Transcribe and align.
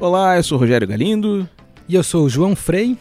Olá, 0.00 0.36
eu 0.36 0.44
sou 0.44 0.56
o 0.56 0.60
Rogério 0.60 0.86
Galindo. 0.86 1.48
E 1.88 1.96
eu 1.96 2.04
sou 2.04 2.24
o 2.24 2.28
João 2.28 2.54
Frei. 2.54 2.96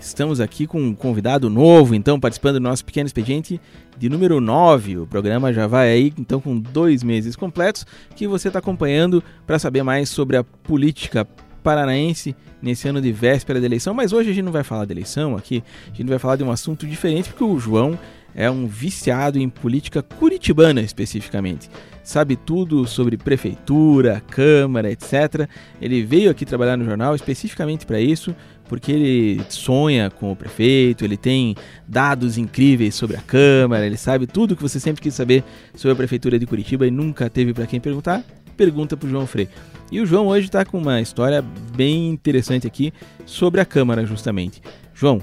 Estamos 0.00 0.40
aqui 0.40 0.66
com 0.66 0.82
um 0.82 0.94
convidado 0.96 1.48
novo, 1.48 1.94
então, 1.94 2.18
participando 2.18 2.54
do 2.54 2.60
nosso 2.60 2.84
pequeno 2.84 3.06
expediente 3.06 3.60
de 3.96 4.08
número 4.08 4.40
9. 4.40 4.98
O 4.98 5.06
programa 5.06 5.52
já 5.52 5.68
vai 5.68 5.92
aí, 5.92 6.12
então, 6.18 6.40
com 6.40 6.58
dois 6.58 7.04
meses 7.04 7.36
completos, 7.36 7.86
que 8.16 8.26
você 8.26 8.48
está 8.48 8.58
acompanhando 8.58 9.22
para 9.46 9.60
saber 9.60 9.84
mais 9.84 10.08
sobre 10.08 10.36
a 10.38 10.42
política 10.42 11.24
paranaense 11.62 12.34
nesse 12.60 12.88
ano 12.88 13.00
de 13.00 13.12
véspera 13.12 13.60
da 13.60 13.66
eleição. 13.66 13.94
Mas 13.94 14.12
hoje 14.12 14.30
a 14.30 14.32
gente 14.32 14.44
não 14.44 14.52
vai 14.52 14.64
falar 14.64 14.86
de 14.86 14.92
eleição 14.92 15.36
aqui, 15.36 15.62
a 15.86 15.96
gente 15.96 16.08
vai 16.08 16.18
falar 16.18 16.34
de 16.34 16.42
um 16.42 16.50
assunto 16.50 16.84
diferente, 16.84 17.28
porque 17.28 17.44
o 17.44 17.60
João 17.60 17.96
é 18.34 18.50
um 18.50 18.66
viciado 18.66 19.38
em 19.38 19.48
política 19.48 20.02
curitibana 20.02 20.80
especificamente. 20.80 21.68
Sabe 22.02 22.34
tudo 22.34 22.86
sobre 22.86 23.16
prefeitura, 23.16 24.22
câmara, 24.30 24.90
etc. 24.90 25.48
Ele 25.80 26.02
veio 26.02 26.30
aqui 26.30 26.44
trabalhar 26.44 26.76
no 26.76 26.84
jornal 26.84 27.14
especificamente 27.14 27.86
para 27.86 28.00
isso, 28.00 28.34
porque 28.68 28.92
ele 28.92 29.40
sonha 29.48 30.10
com 30.10 30.32
o 30.32 30.36
prefeito, 30.36 31.04
ele 31.04 31.16
tem 31.16 31.54
dados 31.86 32.38
incríveis 32.38 32.94
sobre 32.94 33.16
a 33.16 33.20
câmara, 33.20 33.86
ele 33.86 33.96
sabe 33.96 34.26
tudo 34.26 34.56
que 34.56 34.62
você 34.62 34.80
sempre 34.80 35.02
quis 35.02 35.14
saber 35.14 35.44
sobre 35.74 35.92
a 35.92 35.96
prefeitura 35.96 36.38
de 36.38 36.46
Curitiba 36.46 36.86
e 36.86 36.90
nunca 36.90 37.28
teve 37.28 37.52
para 37.52 37.66
quem 37.66 37.80
perguntar. 37.80 38.24
Pergunta 38.56 38.96
para 38.96 39.06
o 39.06 39.10
João 39.10 39.26
Frei. 39.26 39.48
E 39.90 40.00
o 40.00 40.06
João 40.06 40.28
hoje 40.28 40.46
está 40.46 40.64
com 40.64 40.78
uma 40.78 41.00
história 41.00 41.44
bem 41.74 42.08
interessante 42.08 42.66
aqui 42.66 42.92
sobre 43.26 43.60
a 43.60 43.64
câmara 43.64 44.06
justamente. 44.06 44.62
João, 44.94 45.20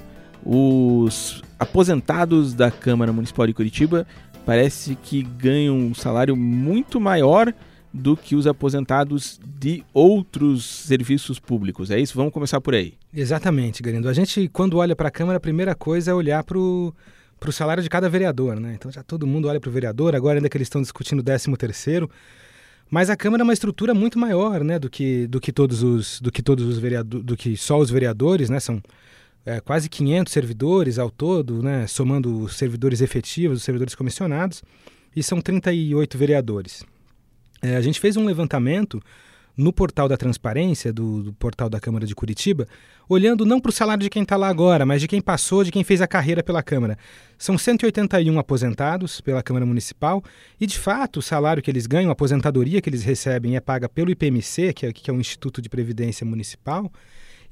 os 0.50 1.42
aposentados 1.58 2.54
da 2.54 2.70
Câmara 2.70 3.12
Municipal 3.12 3.46
de 3.46 3.52
Curitiba 3.52 4.06
parece 4.46 4.94
que 4.94 5.22
ganham 5.22 5.76
um 5.76 5.94
salário 5.94 6.34
muito 6.34 6.98
maior 6.98 7.52
do 7.92 8.16
que 8.16 8.34
os 8.34 8.46
aposentados 8.46 9.38
de 9.44 9.84
outros 9.92 10.64
serviços 10.64 11.38
públicos. 11.38 11.90
É 11.90 12.00
isso? 12.00 12.16
Vamos 12.16 12.32
começar 12.32 12.62
por 12.62 12.74
aí. 12.74 12.94
Exatamente, 13.12 13.82
Garindo. 13.82 14.08
A 14.08 14.14
gente, 14.14 14.48
quando 14.48 14.78
olha 14.78 14.96
para 14.96 15.08
a 15.08 15.10
Câmara, 15.10 15.36
a 15.36 15.40
primeira 15.40 15.74
coisa 15.74 16.12
é 16.12 16.14
olhar 16.14 16.42
para 16.42 16.56
o 16.56 16.94
salário 17.50 17.82
de 17.82 17.90
cada 17.90 18.08
vereador, 18.08 18.58
né? 18.58 18.72
Então 18.74 18.90
já 18.90 19.02
todo 19.02 19.26
mundo 19.26 19.48
olha 19.48 19.60
para 19.60 19.68
o 19.68 19.72
vereador, 19.72 20.16
agora 20.16 20.38
ainda 20.38 20.48
que 20.48 20.56
eles 20.56 20.66
estão 20.66 20.80
discutindo 20.80 21.18
o 21.18 21.22
13 21.22 21.54
terceiro, 21.58 22.10
mas 22.90 23.10
a 23.10 23.16
Câmara 23.16 23.42
é 23.42 23.44
uma 23.44 23.52
estrutura 23.52 23.92
muito 23.92 24.18
maior, 24.18 24.64
né, 24.64 24.78
do 24.78 24.88
que, 24.88 25.26
do 25.26 25.38
que 25.38 25.52
todos 25.52 25.82
os 25.82 26.20
do 26.22 26.32
que 26.32 26.42
todos 26.42 26.64
os 26.64 26.78
vereadores, 26.78 27.26
do 27.26 27.36
que 27.36 27.54
só 27.54 27.78
os 27.78 27.90
vereadores, 27.90 28.48
né? 28.48 28.58
São 28.60 28.80
é, 29.44 29.60
quase 29.60 29.88
500 29.88 30.32
servidores 30.32 30.98
ao 30.98 31.10
todo, 31.10 31.62
né, 31.62 31.86
somando 31.86 32.42
os 32.42 32.56
servidores 32.56 33.00
efetivos, 33.00 33.58
os 33.58 33.64
servidores 33.64 33.94
comissionados, 33.94 34.62
e 35.14 35.22
são 35.22 35.40
38 35.40 36.18
vereadores. 36.18 36.84
É, 37.62 37.76
a 37.76 37.80
gente 37.80 37.98
fez 37.98 38.16
um 38.16 38.24
levantamento 38.24 39.02
no 39.58 39.72
portal 39.72 40.08
da 40.08 40.16
transparência, 40.16 40.92
do, 40.92 41.24
do 41.24 41.32
portal 41.32 41.68
da 41.68 41.80
Câmara 41.80 42.06
de 42.06 42.14
Curitiba, 42.14 42.68
olhando 43.08 43.44
não 43.44 43.58
para 43.60 43.70
o 43.70 43.72
salário 43.72 44.04
de 44.04 44.08
quem 44.08 44.22
está 44.22 44.36
lá 44.36 44.48
agora, 44.48 44.86
mas 44.86 45.00
de 45.00 45.08
quem 45.08 45.20
passou, 45.20 45.64
de 45.64 45.72
quem 45.72 45.82
fez 45.82 46.00
a 46.00 46.06
carreira 46.06 46.44
pela 46.44 46.62
Câmara. 46.62 46.96
São 47.36 47.58
181 47.58 48.38
aposentados 48.38 49.20
pela 49.20 49.42
Câmara 49.42 49.66
Municipal 49.66 50.22
e, 50.60 50.66
de 50.66 50.78
fato, 50.78 51.18
o 51.18 51.22
salário 51.22 51.60
que 51.60 51.68
eles 51.68 51.88
ganham, 51.88 52.10
a 52.10 52.12
aposentadoria 52.12 52.80
que 52.80 52.88
eles 52.88 53.02
recebem 53.02 53.56
é 53.56 53.60
paga 53.60 53.88
pelo 53.88 54.12
IPMC, 54.12 54.72
que 54.72 54.86
é, 54.86 54.92
que 54.92 55.10
é 55.10 55.12
o 55.12 55.20
Instituto 55.20 55.60
de 55.60 55.68
Previdência 55.68 56.24
Municipal, 56.24 56.92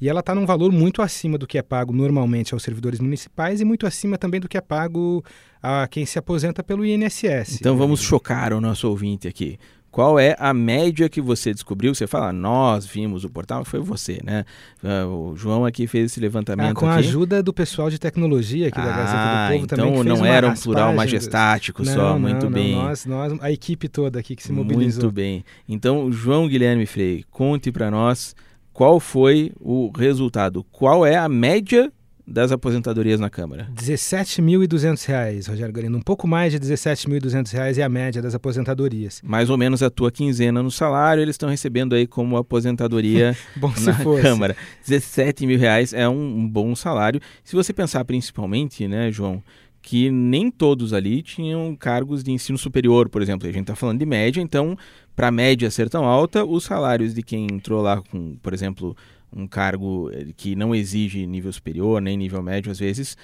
e 0.00 0.08
ela 0.08 0.20
está 0.20 0.34
num 0.34 0.46
valor 0.46 0.72
muito 0.72 1.00
acima 1.02 1.38
do 1.38 1.46
que 1.46 1.58
é 1.58 1.62
pago 1.62 1.92
normalmente 1.92 2.52
aos 2.52 2.62
servidores 2.62 3.00
municipais 3.00 3.60
e 3.60 3.64
muito 3.64 3.86
acima 3.86 4.18
também 4.18 4.40
do 4.40 4.48
que 4.48 4.56
é 4.56 4.60
pago 4.60 5.24
a 5.62 5.86
quem 5.88 6.04
se 6.04 6.18
aposenta 6.18 6.62
pelo 6.62 6.84
INSS. 6.84 7.60
Então 7.60 7.76
vamos 7.76 8.00
chocar 8.00 8.52
o 8.52 8.60
nosso 8.60 8.88
ouvinte 8.88 9.26
aqui. 9.26 9.58
Qual 9.96 10.18
é 10.18 10.36
a 10.38 10.52
média 10.52 11.08
que 11.08 11.22
você 11.22 11.54
descobriu? 11.54 11.94
Você 11.94 12.06
fala, 12.06 12.30
nós 12.30 12.84
vimos 12.84 13.24
o 13.24 13.30
portal, 13.30 13.64
foi 13.64 13.80
você, 13.80 14.20
né? 14.22 14.44
Ah, 14.84 15.06
o 15.06 15.34
João 15.34 15.64
aqui 15.64 15.86
fez 15.86 16.12
esse 16.12 16.20
levantamento. 16.20 16.72
Ah, 16.72 16.74
com 16.74 16.86
aqui. 16.86 16.96
a 16.96 16.98
ajuda 16.98 17.42
do 17.42 17.50
pessoal 17.50 17.88
de 17.88 17.98
tecnologia 17.98 18.68
aqui 18.68 18.78
ah, 18.78 18.84
da 18.84 18.90
Gazeta 18.90 19.16
do 19.16 19.52
Povo 19.52 19.64
então 19.64 19.78
também. 19.78 20.00
Então 20.00 20.16
não 20.16 20.26
era 20.26 20.48
um 20.48 20.54
plural 20.54 20.92
majestático 20.92 21.82
não, 21.82 21.94
só, 21.94 22.12
não, 22.12 22.20
muito 22.20 22.44
não, 22.44 22.52
bem. 22.52 22.74
Nós, 22.74 23.06
nós, 23.06 23.38
a 23.40 23.50
equipe 23.50 23.88
toda 23.88 24.20
aqui 24.20 24.36
que 24.36 24.42
se 24.42 24.52
mobilizou. 24.52 25.04
Muito 25.04 25.14
bem. 25.14 25.42
Então, 25.66 26.12
João 26.12 26.46
Guilherme 26.46 26.84
Frei, 26.84 27.24
conte 27.30 27.72
para 27.72 27.90
nós 27.90 28.36
qual 28.76 29.00
foi 29.00 29.52
o 29.58 29.90
resultado? 29.96 30.62
Qual 30.70 31.06
é 31.06 31.16
a 31.16 31.30
média 31.30 31.90
das 32.26 32.52
aposentadorias 32.52 33.18
na 33.18 33.30
Câmara? 33.30 33.62
R$ 33.62 33.72
17.200, 33.74 35.48
Rogério 35.48 35.72
Garino. 35.72 35.96
Um 35.96 36.02
pouco 36.02 36.28
mais 36.28 36.52
de 36.52 36.58
R$ 36.58 36.74
17.200 36.74 37.78
é 37.78 37.82
a 37.82 37.88
média 37.88 38.20
das 38.20 38.34
aposentadorias. 38.34 39.22
Mais 39.24 39.48
ou 39.48 39.56
menos 39.56 39.82
a 39.82 39.88
tua 39.88 40.12
quinzena 40.12 40.62
no 40.62 40.70
salário, 40.70 41.22
eles 41.22 41.36
estão 41.36 41.48
recebendo 41.48 41.94
aí 41.94 42.06
como 42.06 42.36
aposentadoria 42.36 43.34
bom, 43.56 43.72
na. 43.80 44.20
Câmara. 44.20 44.54
17 44.86 45.46
mil 45.46 45.58
reais 45.58 45.94
é 45.94 46.06
um, 46.06 46.40
um 46.40 46.46
bom 46.46 46.76
salário. 46.76 47.18
Se 47.42 47.56
você 47.56 47.72
pensar 47.72 48.04
principalmente, 48.04 48.86
né, 48.86 49.10
João, 49.10 49.42
que 49.86 50.10
nem 50.10 50.50
todos 50.50 50.92
ali 50.92 51.22
tinham 51.22 51.76
cargos 51.76 52.24
de 52.24 52.32
ensino 52.32 52.58
superior, 52.58 53.08
por 53.08 53.22
exemplo. 53.22 53.48
A 53.48 53.52
gente 53.52 53.62
está 53.62 53.76
falando 53.76 54.00
de 54.00 54.04
média, 54.04 54.40
então 54.40 54.76
para 55.14 55.28
a 55.28 55.30
média 55.30 55.70
ser 55.70 55.88
tão 55.88 56.04
alta, 56.04 56.44
os 56.44 56.64
salários 56.64 57.14
de 57.14 57.22
quem 57.22 57.46
entrou 57.46 57.80
lá 57.82 58.02
com, 58.02 58.34
por 58.42 58.52
exemplo, 58.52 58.96
um 59.32 59.46
cargo 59.46 60.10
eh, 60.12 60.26
que 60.36 60.54
não 60.54 60.74
exige 60.74 61.26
nível 61.26 61.52
superior, 61.52 62.00
nem 62.00 62.16
nível 62.16 62.42
médio 62.42 62.70
às 62.70 62.78
vezes, 62.78 63.16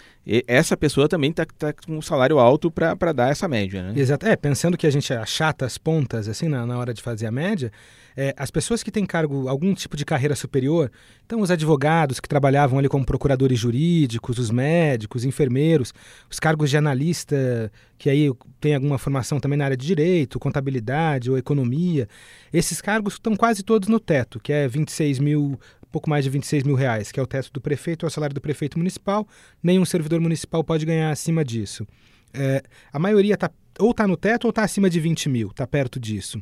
essa 0.46 0.76
pessoa 0.76 1.08
também 1.08 1.30
está 1.30 1.44
tá 1.44 1.72
com 1.72 1.96
um 1.96 2.02
salário 2.02 2.38
alto 2.38 2.70
para 2.70 3.12
dar 3.12 3.30
essa 3.30 3.48
média, 3.48 3.82
né? 3.82 3.98
Exato. 3.98 4.26
É, 4.26 4.36
pensando 4.36 4.76
que 4.76 4.86
a 4.86 4.90
gente 4.90 5.12
achata 5.12 5.64
as 5.66 5.78
pontas, 5.78 6.28
assim, 6.28 6.48
na, 6.48 6.64
na 6.64 6.78
hora 6.78 6.94
de 6.94 7.02
fazer 7.02 7.26
a 7.26 7.30
média, 7.32 7.72
é, 8.16 8.34
as 8.36 8.50
pessoas 8.50 8.82
que 8.82 8.90
têm 8.90 9.06
cargo, 9.06 9.48
algum 9.48 9.74
tipo 9.74 9.96
de 9.96 10.04
carreira 10.04 10.36
superior, 10.36 10.90
então 11.24 11.40
os 11.40 11.50
advogados 11.50 12.20
que 12.20 12.28
trabalhavam 12.28 12.78
ali 12.78 12.88
como 12.88 13.04
procuradores 13.04 13.58
jurídicos, 13.58 14.38
os 14.38 14.50
médicos, 14.50 15.24
enfermeiros, 15.24 15.92
os 16.30 16.38
cargos 16.38 16.70
de 16.70 16.76
analista, 16.76 17.72
que 17.98 18.10
aí 18.10 18.30
tem 18.60 18.74
alguma 18.74 18.98
formação 18.98 19.40
também 19.40 19.58
na 19.58 19.64
área 19.64 19.76
de 19.76 19.86
direito, 19.86 20.38
contabilidade 20.38 21.30
ou 21.30 21.38
economia, 21.38 22.08
esses 22.52 22.80
cargos 22.80 23.14
estão 23.14 23.34
quase 23.34 23.62
todos 23.62 23.88
no 23.88 23.98
teto, 23.98 24.38
que 24.38 24.52
é 24.52 24.68
26 24.68 25.18
mil 25.18 25.58
pouco 25.92 26.08
mais 26.08 26.24
de 26.24 26.30
26 26.30 26.64
mil 26.64 26.74
reais, 26.74 27.12
que 27.12 27.20
é 27.20 27.22
o 27.22 27.26
teto 27.26 27.52
do 27.52 27.60
prefeito, 27.60 28.06
é 28.06 28.08
o 28.08 28.10
salário 28.10 28.34
do 28.34 28.40
prefeito 28.40 28.78
municipal. 28.78 29.26
Nenhum 29.62 29.84
servidor 29.84 30.20
municipal 30.20 30.64
pode 30.64 30.84
ganhar 30.86 31.10
acima 31.10 31.44
disso. 31.44 31.86
É, 32.32 32.62
a 32.92 32.98
maioria 32.98 33.36
tá, 33.36 33.50
ou 33.78 33.90
está 33.90 34.08
no 34.08 34.16
teto 34.16 34.44
ou 34.44 34.50
está 34.50 34.64
acima 34.64 34.88
de 34.88 34.98
20 34.98 35.28
mil, 35.28 35.48
está 35.48 35.66
perto 35.66 36.00
disso. 36.00 36.40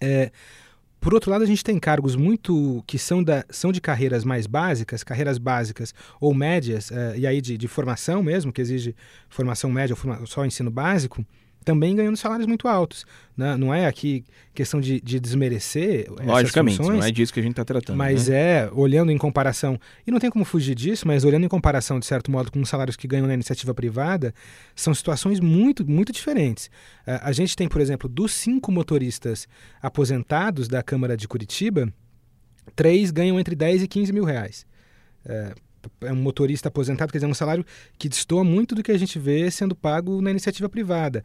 É, 0.00 0.32
por 1.04 1.12
outro 1.12 1.30
lado, 1.30 1.44
a 1.44 1.46
gente 1.46 1.62
tem 1.62 1.78
cargos 1.78 2.16
muito 2.16 2.82
que 2.86 2.98
são, 2.98 3.22
da, 3.22 3.44
são 3.50 3.70
de 3.70 3.78
carreiras 3.78 4.24
mais 4.24 4.46
básicas, 4.46 5.04
carreiras 5.04 5.36
básicas 5.36 5.92
ou 6.18 6.32
médias, 6.32 6.90
é, 6.90 7.18
e 7.18 7.26
aí 7.26 7.42
de, 7.42 7.58
de, 7.58 7.68
formação 7.68 8.22
mesmo, 8.22 8.50
que 8.50 8.62
exige 8.62 8.96
formação 9.28 9.70
média 9.70 9.92
ou 9.92 9.98
forma, 9.98 10.24
só 10.24 10.46
ensino 10.46 10.70
básico, 10.70 11.22
também 11.64 11.96
ganhando 11.96 12.16
salários 12.16 12.46
muito 12.46 12.68
altos. 12.68 13.06
Né? 13.36 13.56
Não 13.56 13.74
é 13.74 13.86
aqui 13.86 14.24
questão 14.52 14.80
de, 14.80 15.00
de 15.00 15.18
desmerecer. 15.18 16.06
Logicamente, 16.24 16.76
funções, 16.76 16.98
não 16.98 17.06
é 17.06 17.10
disso 17.10 17.32
que 17.32 17.40
a 17.40 17.42
gente 17.42 17.52
está 17.52 17.64
tratando. 17.64 17.96
Mas 17.96 18.28
né? 18.28 18.36
é, 18.36 18.70
olhando 18.72 19.10
em 19.10 19.18
comparação, 19.18 19.78
e 20.06 20.10
não 20.10 20.20
tem 20.20 20.30
como 20.30 20.44
fugir 20.44 20.74
disso, 20.74 21.06
mas 21.06 21.24
olhando 21.24 21.44
em 21.44 21.48
comparação, 21.48 21.98
de 21.98 22.06
certo 22.06 22.30
modo, 22.30 22.52
com 22.52 22.60
os 22.60 22.68
salários 22.68 22.96
que 22.96 23.08
ganham 23.08 23.26
na 23.26 23.34
iniciativa 23.34 23.74
privada, 23.74 24.34
são 24.76 24.94
situações 24.94 25.40
muito, 25.40 25.88
muito 25.88 26.12
diferentes. 26.12 26.66
Uh, 27.06 27.18
a 27.22 27.32
gente 27.32 27.56
tem, 27.56 27.68
por 27.68 27.80
exemplo, 27.80 28.08
dos 28.08 28.32
cinco 28.32 28.70
motoristas 28.70 29.48
aposentados 29.80 30.68
da 30.68 30.82
Câmara 30.82 31.16
de 31.16 31.26
Curitiba, 31.26 31.92
três 32.76 33.10
ganham 33.10 33.40
entre 33.40 33.56
10 33.56 33.82
e 33.82 33.88
15 33.88 34.12
mil 34.12 34.24
reais. 34.24 34.66
Uh, 35.24 35.54
é 36.00 36.12
um 36.12 36.16
motorista 36.16 36.68
aposentado, 36.68 37.12
quer 37.12 37.18
dizer, 37.18 37.26
um 37.26 37.34
salário 37.34 37.64
que 37.98 38.08
destoa 38.08 38.44
muito 38.44 38.74
do 38.74 38.82
que 38.82 38.92
a 38.92 38.98
gente 38.98 39.18
vê 39.18 39.50
sendo 39.50 39.74
pago 39.74 40.20
na 40.20 40.30
iniciativa 40.30 40.68
privada. 40.68 41.24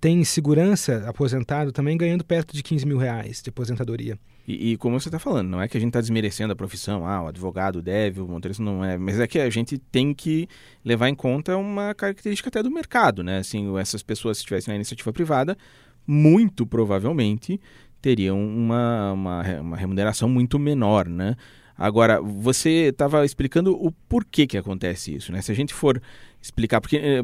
Tem 0.00 0.24
segurança 0.24 1.04
aposentado 1.06 1.70
também 1.70 1.96
ganhando 1.96 2.24
perto 2.24 2.54
de 2.54 2.62
15 2.62 2.84
mil 2.86 2.98
reais 2.98 3.40
de 3.40 3.50
aposentadoria. 3.50 4.18
E, 4.46 4.72
e 4.72 4.76
como 4.76 4.98
você 4.98 5.08
está 5.08 5.18
falando, 5.18 5.48
não 5.48 5.62
é 5.62 5.68
que 5.68 5.76
a 5.76 5.80
gente 5.80 5.90
está 5.90 6.00
desmerecendo 6.00 6.52
a 6.52 6.56
profissão, 6.56 7.06
ah, 7.06 7.22
o 7.22 7.26
advogado 7.28 7.80
deve, 7.80 8.20
o 8.20 8.26
motorista 8.26 8.62
não 8.62 8.84
é, 8.84 8.98
mas 8.98 9.20
é 9.20 9.26
que 9.26 9.38
a 9.38 9.48
gente 9.48 9.78
tem 9.78 10.12
que 10.12 10.48
levar 10.84 11.08
em 11.08 11.14
conta 11.14 11.56
uma 11.56 11.94
característica 11.94 12.48
até 12.48 12.62
do 12.62 12.70
mercado, 12.70 13.22
né? 13.22 13.38
Assim, 13.38 13.76
essas 13.78 14.02
pessoas, 14.02 14.38
se 14.38 14.42
estivessem 14.42 14.72
na 14.72 14.76
iniciativa 14.76 15.12
privada, 15.12 15.56
muito 16.06 16.66
provavelmente 16.66 17.60
teriam 18.00 18.44
uma, 18.44 19.12
uma, 19.12 19.60
uma 19.60 19.76
remuneração 19.76 20.28
muito 20.28 20.58
menor, 20.58 21.08
né? 21.08 21.36
Agora, 21.76 22.20
você 22.20 22.88
estava 22.90 23.24
explicando 23.24 23.72
o 23.74 23.90
porquê 24.08 24.46
que 24.46 24.56
acontece 24.56 25.14
isso, 25.14 25.32
né? 25.32 25.40
Se 25.42 25.50
a 25.50 25.54
gente 25.54 25.72
for 25.72 26.00
explicar, 26.40 26.80
porque 26.80 26.96
eh, 26.96 27.22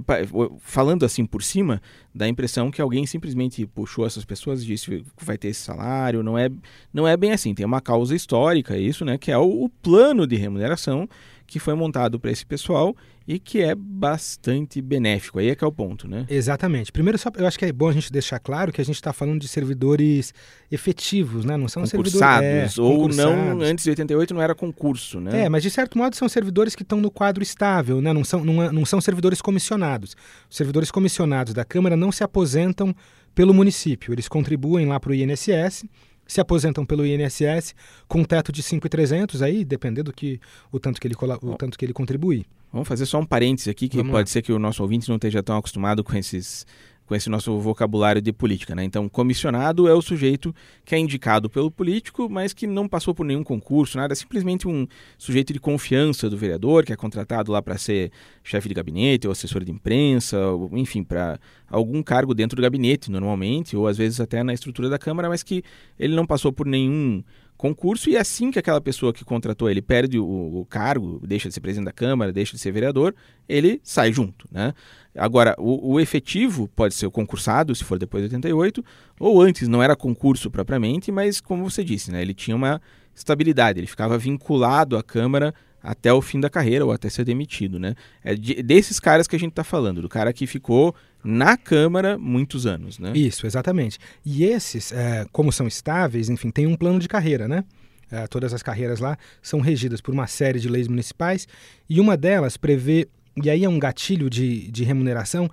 falando 0.61 1.05
assim 1.05 1.27
por 1.27 1.43
cima, 1.43 1.83
dá 2.15 2.25
a 2.25 2.29
impressão 2.29 2.71
que 2.71 2.81
alguém 2.81 3.05
simplesmente 3.05 3.67
puxou 3.67 4.06
essas 4.06 4.25
pessoas 4.25 4.62
e 4.62 4.67
disse 4.67 5.05
vai 5.21 5.37
ter 5.37 5.49
esse 5.49 5.61
salário, 5.61 6.23
não 6.23 6.39
é, 6.39 6.49
não 6.95 7.06
é 7.06 7.17
bem 7.17 7.33
assim, 7.33 7.53
tem 7.53 7.67
uma 7.67 7.81
causa 7.81 8.15
histórica 8.15 8.79
isso, 8.79 9.05
né? 9.05 9.19
Que 9.19 9.33
é 9.33 9.39
o, 9.39 9.65
o 9.65 9.69
plano 9.69 10.27
de 10.27 10.37
remuneração 10.37 11.09
que 11.49 11.59
foi 11.59 11.75
montado 11.75 12.21
para 12.21 12.31
esse 12.31 12.45
pessoal 12.45 12.95
e 13.27 13.39
que 13.39 13.62
é 13.62 13.75
bastante 13.75 14.83
benéfico. 14.83 15.39
Aí 15.39 15.49
é 15.49 15.55
que 15.55 15.65
é 15.65 15.67
o 15.67 15.73
ponto, 15.73 16.06
né? 16.06 16.27
Exatamente. 16.29 16.93
Primeiro, 16.93 17.17
só, 17.17 17.31
eu 17.37 17.47
acho 17.47 17.59
que 17.59 17.65
é 17.65 17.73
bom 17.73 17.89
a 17.89 17.93
gente 17.93 18.12
deixar 18.12 18.39
claro 18.39 18.71
que 18.71 18.83
a 18.83 18.85
gente 18.85 18.97
está 18.97 19.15
falando 19.15 19.41
de 19.41 19.49
servidores 19.49 20.35
efetivos, 20.71 21.47
né? 21.47 21.56
Não 21.56 21.67
são 21.67 21.85
servidores... 21.87 22.21
É, 22.21 22.69
ou 22.79 23.09
não, 23.09 23.62
antes 23.62 23.85
de 23.85 23.91
88 23.91 24.35
não 24.35 24.43
era 24.43 24.55
concurso, 24.55 25.21
né? 25.21 25.45
É, 25.45 25.49
mas 25.49 25.62
de 25.62 25.71
certo 25.71 25.97
modo 25.97 26.15
são 26.15 26.29
servidores 26.29 26.75
que 26.77 26.83
estão 26.83 27.00
no 27.00 27.11
quadro 27.11 27.43
estável, 27.43 28.03
né? 28.03 28.12
Não 28.12 28.25
são, 28.25 28.45
não, 28.45 28.62
é, 28.62 28.71
não 28.71 28.85
são 28.85 29.00
servidores 29.00 29.41
comissionados. 29.41 30.15
Os 30.50 30.56
servidores 30.56 30.91
comissionados 30.91 31.55
da 31.55 31.65
Câmara 31.65 31.97
não 31.97 32.12
se 32.12 32.23
aposentam 32.23 32.95
pelo 33.35 33.55
município. 33.55 34.12
Eles 34.12 34.29
contribuem 34.29 34.87
lá 34.87 35.00
para 35.00 35.12
o 35.12 35.15
INSS 35.15 35.85
se 36.28 36.40
aposentam 36.40 36.86
pelo 36.86 37.04
INSS 37.04 37.75
com 38.06 38.20
um 38.20 38.25
teto 38.25 38.52
de 38.52 38.62
5.300 38.62 39.42
aí, 39.42 39.64
dependendo 39.64 40.10
do 40.10 40.12
que 40.12 40.38
o 40.70 40.78
tanto 40.78 41.00
que 41.00 41.08
ele 41.08 41.16
o 41.42 41.56
tanto 41.56 41.76
que 41.76 41.84
ele 41.84 41.92
contribuir. 41.92 42.46
Vamos 42.72 42.86
fazer 42.86 43.06
só 43.06 43.19
um 43.19 43.25
parêntese 43.25 43.70
aqui 43.70 43.88
que 43.88 43.96
Vamos 43.96 44.12
pode 44.12 44.28
lá. 44.28 44.32
ser 44.32 44.42
que 44.42 44.52
o 44.52 44.58
nosso 44.58 44.82
ouvinte 44.82 45.08
não 45.08 45.16
esteja 45.16 45.42
tão 45.42 45.56
acostumado 45.56 46.04
com 46.04 46.14
esses 46.16 46.66
com 47.08 47.14
esse 47.14 47.31
nosso 47.31 47.58
vocabulário 47.58 48.20
de 48.20 48.31
política. 48.32 48.75
Né? 48.75 48.84
Então, 48.84 49.08
comissionado 49.08 49.88
é 49.88 49.94
o 49.94 50.02
sujeito 50.02 50.55
que 50.84 50.94
é 50.94 50.99
indicado 50.99 51.49
pelo 51.49 51.70
político, 51.70 52.28
mas 52.28 52.52
que 52.52 52.66
não 52.66 52.87
passou 52.87 53.14
por 53.14 53.25
nenhum 53.25 53.43
concurso, 53.43 53.96
nada, 53.96 54.12
é 54.12 54.14
simplesmente 54.14 54.69
um 54.69 54.87
sujeito 55.16 55.55
de 55.55 55.58
confiança 55.58 56.28
do 56.28 56.37
vereador, 56.37 56.84
que 56.84 56.93
é 56.93 56.96
contratado 56.96 57.50
lá 57.50 57.62
para 57.62 57.78
ser 57.78 58.12
chefe 58.44 58.69
de 58.69 58.75
gabinete 58.75 59.26
ou 59.26 59.32
assessor 59.32 59.64
de 59.64 59.72
imprensa, 59.72 60.38
ou, 60.38 60.70
enfim, 60.76 61.02
para 61.02 61.40
algum 61.70 62.02
cargo 62.02 62.34
dentro 62.34 62.56
do 62.56 62.62
gabinete, 62.62 63.11
normalmente, 63.11 63.75
ou 63.75 63.87
às 63.88 63.96
vezes 63.96 64.20
até 64.20 64.43
na 64.43 64.52
estrutura 64.52 64.90
da 64.90 64.99
Câmara, 64.99 65.31
mas 65.31 65.43
que 65.43 65.62
ele 65.99 66.14
não 66.14 66.26
passou 66.26 66.52
por 66.52 66.66
nenhum 66.66 67.25
concurso 67.58 68.08
e 68.08 68.16
é 68.16 68.20
assim 68.20 68.52
que 68.52 68.58
aquela 68.58 68.81
pessoa 68.81 69.12
que 69.12 69.25
contratou 69.25 69.69
ele 69.69 69.82
perde 69.82 70.16
o, 70.19 70.60
o, 70.60 70.64
cargo, 70.64 71.20
deixa 71.26 71.49
de 71.49 71.55
ser 71.55 71.60
presidente 71.60 71.87
da 71.87 71.93
Câmara, 71.93 72.32
deixa 72.32 72.52
de 72.52 72.62
ser 72.62 72.70
vereador, 72.70 73.14
ele 73.49 73.81
sai 73.82 74.12
junto, 74.12 74.46
né? 74.50 74.72
Agora, 75.16 75.56
o, 75.58 75.94
o, 75.94 76.00
efetivo 76.00 76.69
pode 76.69 76.94
ser 76.94 77.06
o 77.06 77.10
concursado, 77.10 77.75
se 77.75 77.82
for 77.82 77.99
depois 77.99 78.22
de 78.22 78.37
88, 78.37 78.84
ou 79.19 79.43
antes, 79.43 79.66
não 79.66 79.82
era 79.82 79.96
concurso 79.96 80.49
propriamente, 80.49 81.10
mas 81.10 81.40
como 81.40 81.69
você 81.69 81.82
disse, 81.82 82.12
né, 82.12 82.22
ele 82.22 82.32
tinha 82.32 82.56
uma 82.56 82.81
estabilidade, 83.12 83.81
ele 83.81 83.88
ficava 83.88 84.16
vinculado 84.16 84.96
à 84.96 85.02
Câmara 85.02 85.52
até 85.82 86.12
o 86.12 86.20
fim 86.20 86.40
da 86.40 86.50
carreira 86.50 86.84
ou 86.84 86.92
até 86.92 87.08
ser 87.08 87.25
demitido. 87.25 87.78
Né? 87.78 87.94
É 88.22 88.34
de, 88.34 88.62
desses 88.62 88.98
caras 88.98 89.26
que 89.26 89.36
a 89.36 89.38
gente 89.38 89.50
está 89.50 89.64
falando, 89.64 90.02
do 90.02 90.08
cara 90.08 90.32
que 90.32 90.46
ficou 90.46 90.94
na 91.22 91.56
Câmara 91.56 92.19
muitos 92.19 92.66
anos. 92.66 92.98
Né? 92.98 93.12
Isso, 93.14 93.46
exatamente. 93.46 93.98
E 94.25 94.44
esses, 94.44 94.92
é, 94.92 95.26
como 95.32 95.52
são 95.52 95.66
estáveis, 95.66 96.28
enfim, 96.28 96.50
tem 96.50 96.66
um 96.66 96.76
plano 96.76 96.98
de 96.98 97.08
carreira, 97.08 97.48
né? 97.48 97.64
É, 98.10 98.26
todas 98.26 98.54
as 98.54 98.62
carreiras 98.62 99.00
lá 99.00 99.19
são 99.42 99.60
regidas 99.60 100.00
por 100.00 100.14
uma 100.14 100.26
série 100.26 100.58
de 100.58 100.66
leis 100.66 100.88
municipais 100.88 101.46
e 101.90 102.00
uma 102.00 102.16
delas 102.16 102.56
prevê 102.56 103.06
e 103.44 103.50
aí 103.50 103.64
é 103.64 103.69
um 103.69 103.78
gatilho 103.78 104.28
de, 104.28 104.69
de 104.70 104.82
remuneração, 104.82 105.48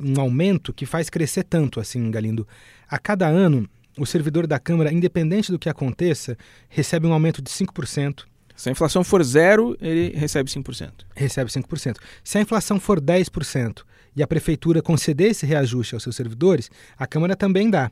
um 0.00 0.18
aumento 0.18 0.72
que 0.72 0.86
faz 0.86 1.10
crescer 1.10 1.44
tanto 1.44 1.80
assim, 1.80 2.10
Galindo. 2.10 2.46
A 2.88 2.98
cada 2.98 3.26
ano, 3.26 3.68
o 3.98 4.06
servidor 4.06 4.46
da 4.46 4.58
Câmara, 4.58 4.92
independente 4.92 5.52
do 5.52 5.58
que 5.58 5.68
aconteça, 5.68 6.36
recebe 6.68 7.06
um 7.06 7.12
aumento 7.12 7.42
de 7.42 7.50
5%. 7.50 8.24
Se 8.56 8.68
a 8.68 8.72
inflação 8.72 9.04
for 9.04 9.22
zero, 9.22 9.76
ele 9.80 10.16
recebe 10.16 10.50
5%. 10.50 10.90
Recebe 11.14 11.50
5%. 11.50 11.96
Se 12.24 12.38
a 12.38 12.40
inflação 12.40 12.80
for 12.80 13.00
10% 13.00 13.82
e 14.16 14.22
a 14.22 14.26
prefeitura 14.26 14.80
conceder 14.80 15.30
esse 15.30 15.44
reajuste 15.44 15.94
aos 15.94 16.02
seus 16.02 16.16
servidores, 16.16 16.70
a 16.98 17.06
Câmara 17.06 17.36
também 17.36 17.68
dá. 17.68 17.90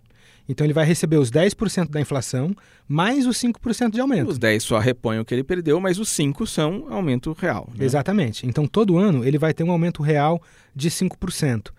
Então 0.49 0.67
ele 0.67 0.75
vai 0.75 0.85
receber 0.85 1.17
os 1.17 1.31
10% 1.31 1.91
da 1.91 2.01
inflação 2.01 2.55
mais 2.87 3.27
os 3.27 3.39
5% 3.39 3.93
de 3.93 4.01
aumento. 4.01 4.31
Os 4.31 4.39
10 4.39 4.63
só 4.63 4.79
repõem 4.79 5.19
o 5.19 5.25
que 5.25 5.35
ele 5.35 5.45
perdeu, 5.45 5.81
mas 5.81 5.99
os 5.99 6.09
5 6.11 6.47
são 6.47 6.87
aumento 6.91 7.33
real. 7.33 7.69
Né? 7.77 7.85
Exatamente. 7.85 8.47
Então 8.47 8.67
todo 8.67 8.99
ano 8.99 9.25
ele 9.25 9.39
vai 9.39 9.55
ter 9.55 9.65
um 9.65 9.71
aumento 9.71 10.03
real 10.03 10.43
de 10.75 10.91
5%. 10.91 11.71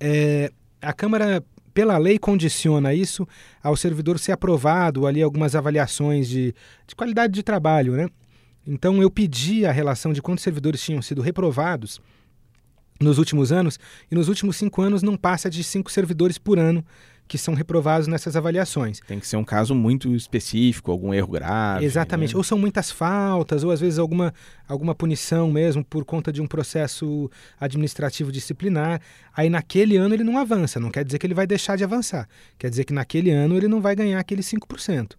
É, 0.00 0.50
a 0.80 0.92
Câmara, 0.92 1.44
pela 1.74 1.98
lei, 1.98 2.18
condiciona 2.18 2.94
isso 2.94 3.26
ao 3.62 3.76
servidor 3.76 4.18
ser 4.18 4.32
aprovado 4.32 5.06
ali 5.06 5.22
algumas 5.22 5.54
avaliações 5.54 6.26
de, 6.28 6.54
de 6.86 6.94
qualidade 6.94 7.34
de 7.34 7.42
trabalho. 7.42 7.92
Né? 7.92 8.08
Então 8.66 9.00
eu 9.00 9.10
pedi 9.10 9.64
a 9.64 9.72
relação 9.72 10.12
de 10.12 10.20
quantos 10.20 10.42
servidores 10.42 10.82
tinham 10.82 11.00
sido 11.00 11.22
reprovados 11.22 12.00
nos 13.00 13.18
últimos 13.18 13.52
anos, 13.52 13.78
e 14.10 14.14
nos 14.14 14.28
últimos 14.28 14.56
cinco 14.56 14.80
anos 14.80 15.02
não 15.02 15.16
passa 15.16 15.50
de 15.50 15.62
cinco 15.62 15.90
servidores 15.90 16.38
por 16.38 16.58
ano 16.58 16.84
que 17.28 17.36
são 17.36 17.54
reprovados 17.54 18.06
nessas 18.06 18.36
avaliações. 18.36 19.00
Tem 19.00 19.18
que 19.18 19.26
ser 19.26 19.36
um 19.36 19.44
caso 19.44 19.74
muito 19.74 20.14
específico, 20.14 20.92
algum 20.92 21.12
erro 21.12 21.28
grave. 21.28 21.84
Exatamente. 21.84 22.34
Né? 22.34 22.38
Ou 22.38 22.44
são 22.44 22.56
muitas 22.56 22.90
faltas, 22.90 23.64
ou 23.64 23.70
às 23.70 23.80
vezes 23.80 23.98
alguma, 23.98 24.32
alguma 24.68 24.94
punição 24.94 25.50
mesmo 25.50 25.84
por 25.84 26.04
conta 26.04 26.32
de 26.32 26.40
um 26.40 26.46
processo 26.46 27.28
administrativo 27.58 28.30
disciplinar. 28.30 29.00
Aí 29.36 29.50
naquele 29.50 29.96
ano 29.96 30.14
ele 30.14 30.22
não 30.22 30.38
avança. 30.38 30.78
Não 30.78 30.90
quer 30.90 31.04
dizer 31.04 31.18
que 31.18 31.26
ele 31.26 31.34
vai 31.34 31.46
deixar 31.46 31.76
de 31.76 31.82
avançar. 31.82 32.28
Quer 32.56 32.70
dizer 32.70 32.84
que 32.84 32.92
naquele 32.92 33.30
ano 33.32 33.56
ele 33.56 33.66
não 33.66 33.80
vai 33.80 33.96
ganhar 33.96 34.20
aqueles 34.20 34.46
5%. 34.46 35.14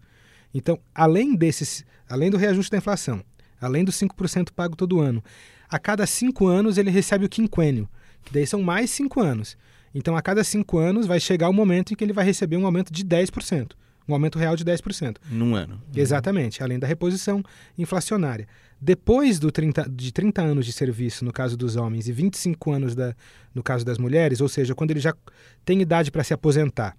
Então, 0.54 0.80
além 0.96 1.36
desses, 1.36 1.86
além 2.10 2.30
do 2.30 2.38
reajuste 2.38 2.72
da 2.72 2.78
inflação, 2.78 3.22
além 3.60 3.84
dos 3.84 3.96
5% 3.96 4.52
pago 4.56 4.76
todo 4.76 5.00
ano, 5.00 5.24
a 5.70 5.78
cada 5.78 6.06
cinco 6.06 6.48
anos 6.48 6.78
ele 6.78 6.90
recebe 6.90 7.26
o 7.26 7.30
quinquênio, 7.30 7.90
que 8.24 8.34
daí 8.34 8.48
são 8.48 8.62
mais 8.62 8.90
cinco 8.90 9.20
anos. 9.20 9.58
Então, 9.94 10.16
a 10.16 10.22
cada 10.22 10.44
cinco 10.44 10.78
anos 10.78 11.08
vai 11.08 11.20
chegar 11.20 11.50
o 11.50 11.54
momento 11.54 11.92
em 11.92 11.96
que 11.96 12.04
ele 12.04 12.14
vai 12.14 12.26
receber 12.26 12.58
um 12.58 12.66
aumento 12.66 12.92
de 12.92 13.04
10%, 13.04 13.72
um 14.08 14.14
aumento 14.14 14.38
real 14.38 14.56
de 14.56 14.64
10%. 14.64 15.18
Num 15.30 15.56
ano. 15.56 15.82
Exatamente, 15.96 16.62
além 16.62 16.78
da 16.78 16.88
reposição 16.88 17.44
inflacionária. 17.78 18.48
Depois 18.80 19.40
do 19.40 19.52
30, 19.52 19.90
de 19.90 20.12
30 20.12 20.42
anos 20.42 20.66
de 20.66 20.72
serviço, 20.72 21.26
no 21.26 21.34
caso 21.34 21.58
dos 21.58 21.76
homens, 21.76 22.08
e 22.08 22.12
25 22.12 22.72
anos 22.72 22.96
da, 22.96 23.16
no 23.54 23.64
caso 23.64 23.84
das 23.84 23.98
mulheres, 23.98 24.40
ou 24.40 24.48
seja, 24.48 24.76
quando 24.76 24.92
ele 24.92 25.00
já 25.00 25.16
tem 25.66 25.82
idade 25.82 26.12
para 26.12 26.24
se 26.24 26.34
aposentar, 26.34 26.96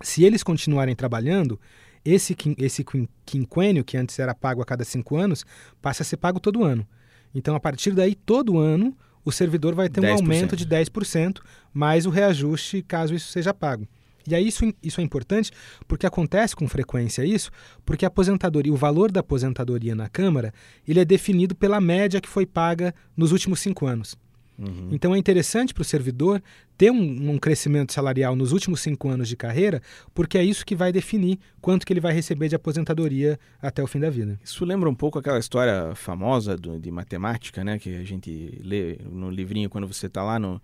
se 0.00 0.24
eles 0.24 0.42
continuarem 0.42 0.94
trabalhando, 0.94 1.58
esse, 2.04 2.36
esse 2.58 2.84
quinquênio, 3.24 3.84
que 3.84 3.96
antes 3.96 4.18
era 4.18 4.34
pago 4.34 4.62
a 4.62 4.64
cada 4.64 4.84
cinco 4.84 5.16
anos, 5.16 5.44
passa 5.80 6.02
a 6.02 6.06
ser 6.06 6.16
pago 6.16 6.40
todo 6.40 6.64
ano. 6.64 6.86
Então, 7.34 7.54
a 7.54 7.60
partir 7.60 7.92
daí, 7.92 8.14
todo 8.14 8.58
ano, 8.58 8.96
o 9.24 9.32
servidor 9.32 9.74
vai 9.74 9.88
ter 9.88 10.00
10%. 10.00 10.10
um 10.10 10.14
aumento 10.14 10.56
de 10.56 10.66
10%, 10.66 11.40
mais 11.72 12.06
o 12.06 12.10
reajuste 12.10 12.82
caso 12.82 13.14
isso 13.14 13.28
seja 13.28 13.54
pago. 13.54 13.86
E 14.28 14.34
aí 14.34 14.46
isso, 14.46 14.72
isso 14.82 15.00
é 15.00 15.04
importante 15.04 15.50
porque 15.88 16.06
acontece 16.06 16.54
com 16.54 16.68
frequência 16.68 17.24
isso, 17.24 17.50
porque 17.84 18.04
a 18.04 18.08
aposentadoria, 18.08 18.72
o 18.72 18.76
valor 18.76 19.10
da 19.10 19.20
aposentadoria 19.20 19.94
na 19.94 20.08
Câmara, 20.08 20.52
ele 20.86 21.00
é 21.00 21.04
definido 21.04 21.54
pela 21.54 21.80
média 21.80 22.20
que 22.20 22.28
foi 22.28 22.46
paga 22.46 22.94
nos 23.16 23.32
últimos 23.32 23.60
cinco 23.60 23.86
anos. 23.86 24.16
Uhum. 24.62 24.88
Então 24.92 25.14
é 25.14 25.18
interessante 25.18 25.74
para 25.74 25.82
o 25.82 25.84
servidor 25.84 26.40
ter 26.78 26.90
um, 26.90 27.32
um, 27.32 27.38
crescimento 27.38 27.92
salarial 27.92 28.36
nos 28.36 28.52
últimos 28.52 28.80
cinco 28.80 29.08
anos 29.08 29.28
de 29.28 29.36
carreira, 29.36 29.82
porque 30.14 30.38
é 30.38 30.44
isso 30.44 30.64
que 30.64 30.76
vai 30.76 30.92
definir 30.92 31.38
quanto 31.60 31.84
que 31.84 31.92
ele 31.92 32.00
vai 32.00 32.12
receber 32.12 32.48
de 32.48 32.54
aposentadoria 32.54 33.38
até 33.60 33.82
o 33.82 33.86
fim 33.86 33.98
da 33.98 34.08
vida. 34.08 34.38
Isso 34.42 34.64
lembra 34.64 34.88
um 34.88 34.94
pouco 34.94 35.18
aquela 35.18 35.38
história 35.38 35.94
famosa 35.94 36.56
do, 36.56 36.78
de 36.78 36.90
matemática, 36.90 37.64
né, 37.64 37.78
que 37.78 37.96
a 37.96 38.04
gente 38.04 38.60
lê 38.62 38.98
no 39.10 39.30
livrinho 39.30 39.68
quando 39.68 39.86
você 39.86 40.06
está 40.06 40.22
lá 40.22 40.38
no 40.38 40.60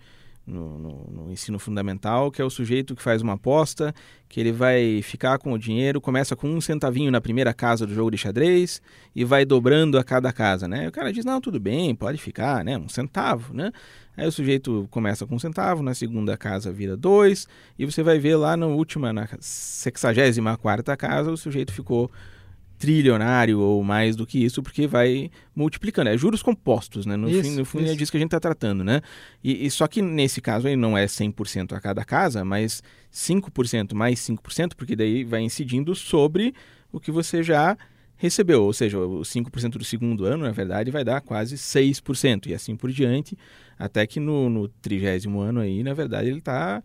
no, 0.49 0.79
no, 0.79 1.11
no, 1.11 1.31
ensino 1.31 1.59
fundamental, 1.59 2.31
que 2.31 2.41
é 2.41 2.45
o 2.45 2.51
sujeito 2.51 2.97
que 2.97 3.03
faz 3.03 3.21
uma 3.21 3.35
aposta, 3.35 3.95
que 4.29 4.41
ele 4.41 4.51
vai 4.51 5.03
ficar 5.03 5.39
com 5.39 5.53
o 5.53 5.59
dinheiro, 5.59 6.01
começa 6.01 6.35
com 6.35 6.49
um 6.49 6.61
centavinho 6.61 7.11
na 7.11 7.21
primeira 7.21 7.53
casa 7.53 7.87
do 7.87 7.95
jogo 7.95 8.11
de 8.11 8.17
xadrez 8.17 8.81
e 9.15 9.25
vai 9.25 9.45
dobrando 9.45 9.99
a 9.99 10.05
cada 10.05 10.33
casa, 10.33 10.67
né? 10.67 10.89
o 10.89 10.93
cara 10.93 11.13
diz, 11.13 11.25
não, 11.25 11.41
tudo 11.41 11.61
bem, 11.61 11.95
pode 11.95 12.19
ficar, 12.19 12.65
né? 12.65 12.79
Um 12.79 12.89
centavo, 12.89 13.53
né? 13.53 13.71
Aí 14.17 14.27
o 14.27 14.33
sujeito 14.33 14.89
começa 14.91 15.27
com 15.27 15.37
um 15.37 15.39
centavo, 15.39 15.83
na 15.83 15.95
segunda 15.95 16.37
casa 16.37 16.73
vira 16.73 16.97
dois, 16.97 17.47
e 17.79 17.85
você 17.85 18.03
vai 18.03 18.19
ver 18.19 18.37
lá 18.37 18.57
na 18.57 18.67
última, 18.67 19.13
na 19.13 19.29
sexagésima 19.39 20.57
quarta 20.57 20.97
casa, 20.97 21.31
o 21.31 21.37
sujeito 21.37 21.73
ficou 21.73 22.11
trilionário 22.79 23.59
ou 23.59 23.83
mais 23.83 24.15
do 24.15 24.25
que 24.25 24.43
isso, 24.43 24.63
porque 24.63 24.87
vai 24.87 25.31
multiplicando. 25.55 26.09
É 26.09 26.17
juros 26.17 26.43
compostos, 26.43 27.05
né? 27.05 27.17
No 27.17 27.29
isso, 27.29 27.43
fim, 27.43 27.57
no 27.57 27.65
fim 27.65 27.89
é 27.89 27.95
disso 27.95 28.11
que 28.11 28.17
a 28.17 28.21
gente 28.21 28.29
está 28.29 28.41
tratando, 28.41 28.85
né? 28.85 29.03
E, 29.43 29.67
e, 29.67 29.71
só 29.71 29.87
que 29.87 30.01
nesse 30.01 30.41
caso 30.41 30.69
aí 30.69 30.77
não 30.77 30.97
é 30.97 31.07
100% 31.07 31.73
a 31.73 31.81
cada 31.81 32.05
casa, 32.05 32.45
mas 32.45 32.83
5% 33.13 33.95
mais 33.95 34.21
5%, 34.21 34.75
porque 34.77 34.95
daí 34.95 35.25
vai 35.25 35.43
incidindo 35.43 35.95
sobre 35.95 36.55
o 36.93 37.01
que 37.01 37.11
você 37.11 37.43
já 37.43 37.77
recebeu. 38.17 38.63
Ou 38.63 38.73
seja, 38.73 38.99
o 38.99 39.21
5% 39.21 39.71
do 39.71 39.85
segundo 39.85 40.25
ano, 40.25 40.45
na 40.45 40.53
verdade, 40.53 40.91
vai 40.91 41.05
dar 41.05 41.21
quase 41.21 41.57
6%. 41.57 42.47
E 42.47 42.55
assim 42.55 42.77
por 42.77 42.91
diante, 42.93 43.37
até 43.79 44.07
que 44.07 44.21
no, 44.21 44.49
no 44.49 44.69
trigésimo 44.69 45.41
ano 45.41 45.61
aí, 45.61 45.83
na 45.83 45.95
verdade, 45.95 46.29
ele 46.29 46.39
está 46.39 46.83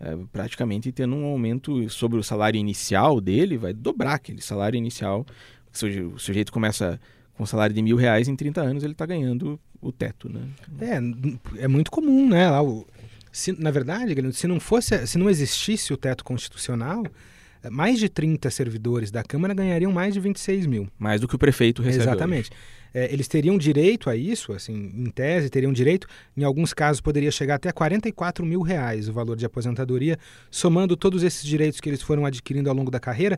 é, 0.00 0.16
praticamente 0.32 0.90
tendo 0.92 1.14
um 1.14 1.24
aumento 1.24 1.88
sobre 1.88 2.18
o 2.18 2.22
salário 2.22 2.58
inicial 2.58 3.20
dele, 3.20 3.56
vai 3.56 3.72
dobrar 3.72 4.14
aquele 4.14 4.40
salário 4.40 4.76
inicial. 4.76 5.24
O 6.12 6.18
sujeito 6.18 6.52
começa 6.52 7.00
com 7.36 7.44
salário 7.44 7.74
de 7.74 7.82
mil 7.82 7.96
reais 7.96 8.28
em 8.28 8.36
30 8.36 8.60
anos, 8.60 8.84
ele 8.84 8.92
está 8.92 9.04
ganhando 9.04 9.58
o 9.80 9.90
teto, 9.90 10.28
né? 10.28 10.42
É, 10.80 11.64
é 11.64 11.68
muito 11.68 11.90
comum, 11.90 12.28
né? 12.28 12.48
Lá, 12.48 12.62
o, 12.62 12.86
se, 13.32 13.52
na 13.52 13.72
verdade, 13.72 14.14
se 14.32 14.46
não 14.46 14.60
fosse, 14.60 15.06
se 15.06 15.18
não 15.18 15.28
existisse 15.28 15.92
o 15.92 15.96
teto 15.96 16.24
constitucional, 16.24 17.04
mais 17.70 17.98
de 17.98 18.08
30 18.08 18.50
servidores 18.50 19.10
da 19.10 19.22
Câmara 19.22 19.54
ganhariam 19.54 19.92
mais 19.92 20.14
de 20.14 20.20
26 20.20 20.66
mil. 20.66 20.88
Mais 20.98 21.20
do 21.20 21.28
que 21.28 21.34
o 21.34 21.38
prefeito 21.38 21.82
recebe. 21.82 22.04
Exatamente. 22.04 22.50
É, 22.92 23.12
eles 23.12 23.26
teriam 23.26 23.58
direito 23.58 24.08
a 24.08 24.16
isso, 24.16 24.52
assim, 24.52 24.72
em 24.72 25.10
tese, 25.10 25.50
teriam 25.50 25.72
direito. 25.72 26.06
Em 26.36 26.44
alguns 26.44 26.72
casos, 26.72 27.00
poderia 27.00 27.30
chegar 27.30 27.56
até 27.56 27.72
44 27.72 28.46
mil 28.46 28.62
reais 28.62 29.08
o 29.08 29.12
valor 29.12 29.36
de 29.36 29.44
aposentadoria, 29.44 30.16
somando 30.50 30.96
todos 30.96 31.24
esses 31.24 31.42
direitos 31.42 31.80
que 31.80 31.88
eles 31.88 32.02
foram 32.02 32.24
adquirindo 32.24 32.70
ao 32.70 32.76
longo 32.76 32.90
da 32.90 33.00
carreira, 33.00 33.36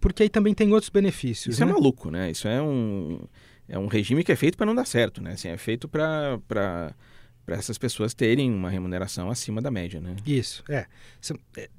porque 0.00 0.22
aí 0.22 0.28
também 0.28 0.54
tem 0.54 0.72
outros 0.72 0.90
benefícios. 0.90 1.54
Isso 1.54 1.62
é 1.62 1.66
né? 1.66 1.72
é 1.72 1.74
maluco, 1.74 2.10
né? 2.10 2.30
Isso 2.30 2.46
é 2.46 2.62
um, 2.62 3.20
é 3.68 3.78
um 3.78 3.88
regime 3.88 4.22
que 4.22 4.30
é 4.30 4.36
feito 4.36 4.56
para 4.56 4.66
não 4.66 4.74
dar 4.74 4.86
certo, 4.86 5.20
né? 5.20 5.32
Assim, 5.32 5.48
é 5.48 5.56
feito 5.56 5.88
para 5.88 6.94
para 7.44 7.56
essas 7.56 7.76
pessoas 7.76 8.14
terem 8.14 8.52
uma 8.52 8.70
remuneração 8.70 9.30
acima 9.30 9.60
da 9.60 9.70
média, 9.70 10.00
né? 10.00 10.16
Isso, 10.24 10.62
é. 10.68 10.86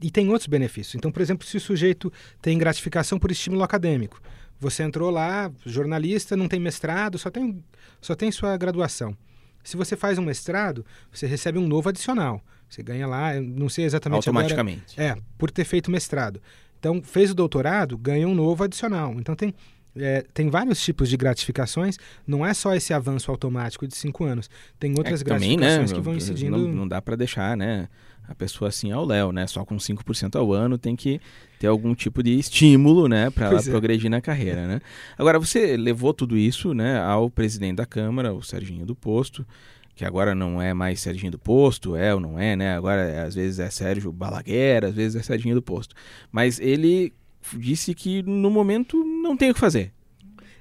E 0.02 0.12
tem 0.12 0.30
outros 0.30 0.48
benefícios. 0.48 0.96
Então, 0.96 1.12
por 1.12 1.22
exemplo, 1.22 1.48
se 1.48 1.58
o 1.58 1.62
sujeito 1.62 2.12
tem 2.42 2.58
gratificação 2.58 3.18
por 3.18 3.32
estímulo 3.32 3.64
acadêmico, 3.64 4.22
você 4.60 4.84
entrou 4.84 5.10
lá, 5.10 5.52
jornalista, 5.66 6.36
não 6.36 6.48
tem 6.48 6.60
mestrado, 6.60 7.18
só 7.18 7.30
tem, 7.30 7.64
só 8.02 8.16
tem 8.16 8.32
sua 8.32 8.56
graduação. 8.58 9.16
Se 9.64 9.78
você 9.78 9.96
faz 9.96 10.18
um 10.18 10.24
mestrado, 10.24 10.86
você 11.12 11.26
recebe 11.26 11.58
um 11.58 11.68
novo 11.68 11.90
adicional. 11.90 12.42
Você 12.70 12.84
ganha 12.84 13.08
lá, 13.08 13.40
não 13.40 13.70
sei 13.70 13.86
exatamente 13.86 14.28
Automaticamente. 14.28 15.00
Agora, 15.00 15.20
é, 15.20 15.24
por 15.38 15.52
ter 15.52 15.64
feito 15.64 15.90
mestrado. 15.92 16.42
Então, 16.80 17.02
fez 17.02 17.32
o 17.32 17.36
doutorado, 17.36 17.98
ganha 17.98 18.28
um 18.28 18.36
novo 18.36 18.64
adicional. 18.64 19.14
Então, 19.18 19.36
tem, 19.36 19.54
é, 19.96 20.26
tem 20.34 20.50
vários 20.50 20.82
tipos 20.82 21.10
de 21.10 21.16
gratificações, 21.16 21.98
não 22.26 22.46
é 22.46 22.54
só 22.54 22.74
esse 22.74 22.94
avanço 22.94 23.30
automático 23.30 23.88
de 23.88 23.96
cinco 23.96 24.24
anos. 24.24 24.50
Tem 24.80 24.92
outras 24.98 25.22
é, 25.22 25.24
gratificações 25.24 25.60
também, 25.60 25.88
né, 25.88 25.94
que 25.94 26.02
vão 26.02 26.16
incidindo. 26.16 26.58
Não, 26.58 26.68
não 26.68 26.88
dá 26.88 27.02
para 27.02 27.16
deixar, 27.16 27.56
né? 27.56 27.88
A 28.26 28.34
pessoa 28.34 28.70
assim 28.70 28.92
ao 28.92 29.06
léu, 29.06 29.32
né? 29.32 29.46
Só 29.48 29.66
com 29.66 29.76
5% 29.76 30.38
ao 30.38 30.54
ano 30.54 30.78
tem 30.78 30.96
que 30.96 31.20
ter 31.60 31.68
algum 31.68 31.94
tipo 31.94 32.24
de 32.24 32.40
estímulo, 32.40 33.08
né? 33.08 33.30
Para 33.30 33.48
ela 33.48 33.60
é. 33.60 33.64
progredir 33.64 34.10
na 34.10 34.22
carreira, 34.22 34.66
né? 34.66 34.80
Agora, 35.18 35.38
você 35.38 35.76
levou 35.76 36.14
tudo 36.14 36.38
isso, 36.38 36.74
né? 36.74 37.00
Ao 37.00 37.30
presidente 37.30 37.76
da 37.76 37.86
Câmara, 37.86 38.34
o 38.34 38.42
Serginho 38.42 38.86
do 38.86 38.96
Posto, 38.96 39.46
que 39.94 40.06
agora 40.06 40.34
não 40.34 40.62
é 40.62 40.74
mais 40.74 41.02
Serginho 41.02 41.34
do 41.34 41.38
Posto, 41.38 41.98
é 41.98 42.16
ou 42.16 42.20
não 42.22 42.40
é, 42.40 42.56
né? 42.56 42.76
Agora, 42.76 43.02
é, 43.02 43.24
às 43.24 43.36
vezes 43.36 43.60
é 43.60 43.70
Sérgio 43.70 44.12
Balaguer, 44.14 44.86
às 44.86 44.96
vezes 44.96 45.18
é 45.18 45.22
Serginho 45.22 45.56
do 45.56 45.62
Posto. 45.62 45.94
Mas 46.32 46.62
ele 46.62 47.14
disse 47.54 47.94
que 47.94 48.24
no 48.24 48.50
momento 48.50 49.04
não 49.04 49.36
tem 49.36 49.52
o 49.52 49.54
que 49.54 49.60
fazer. 49.60 49.92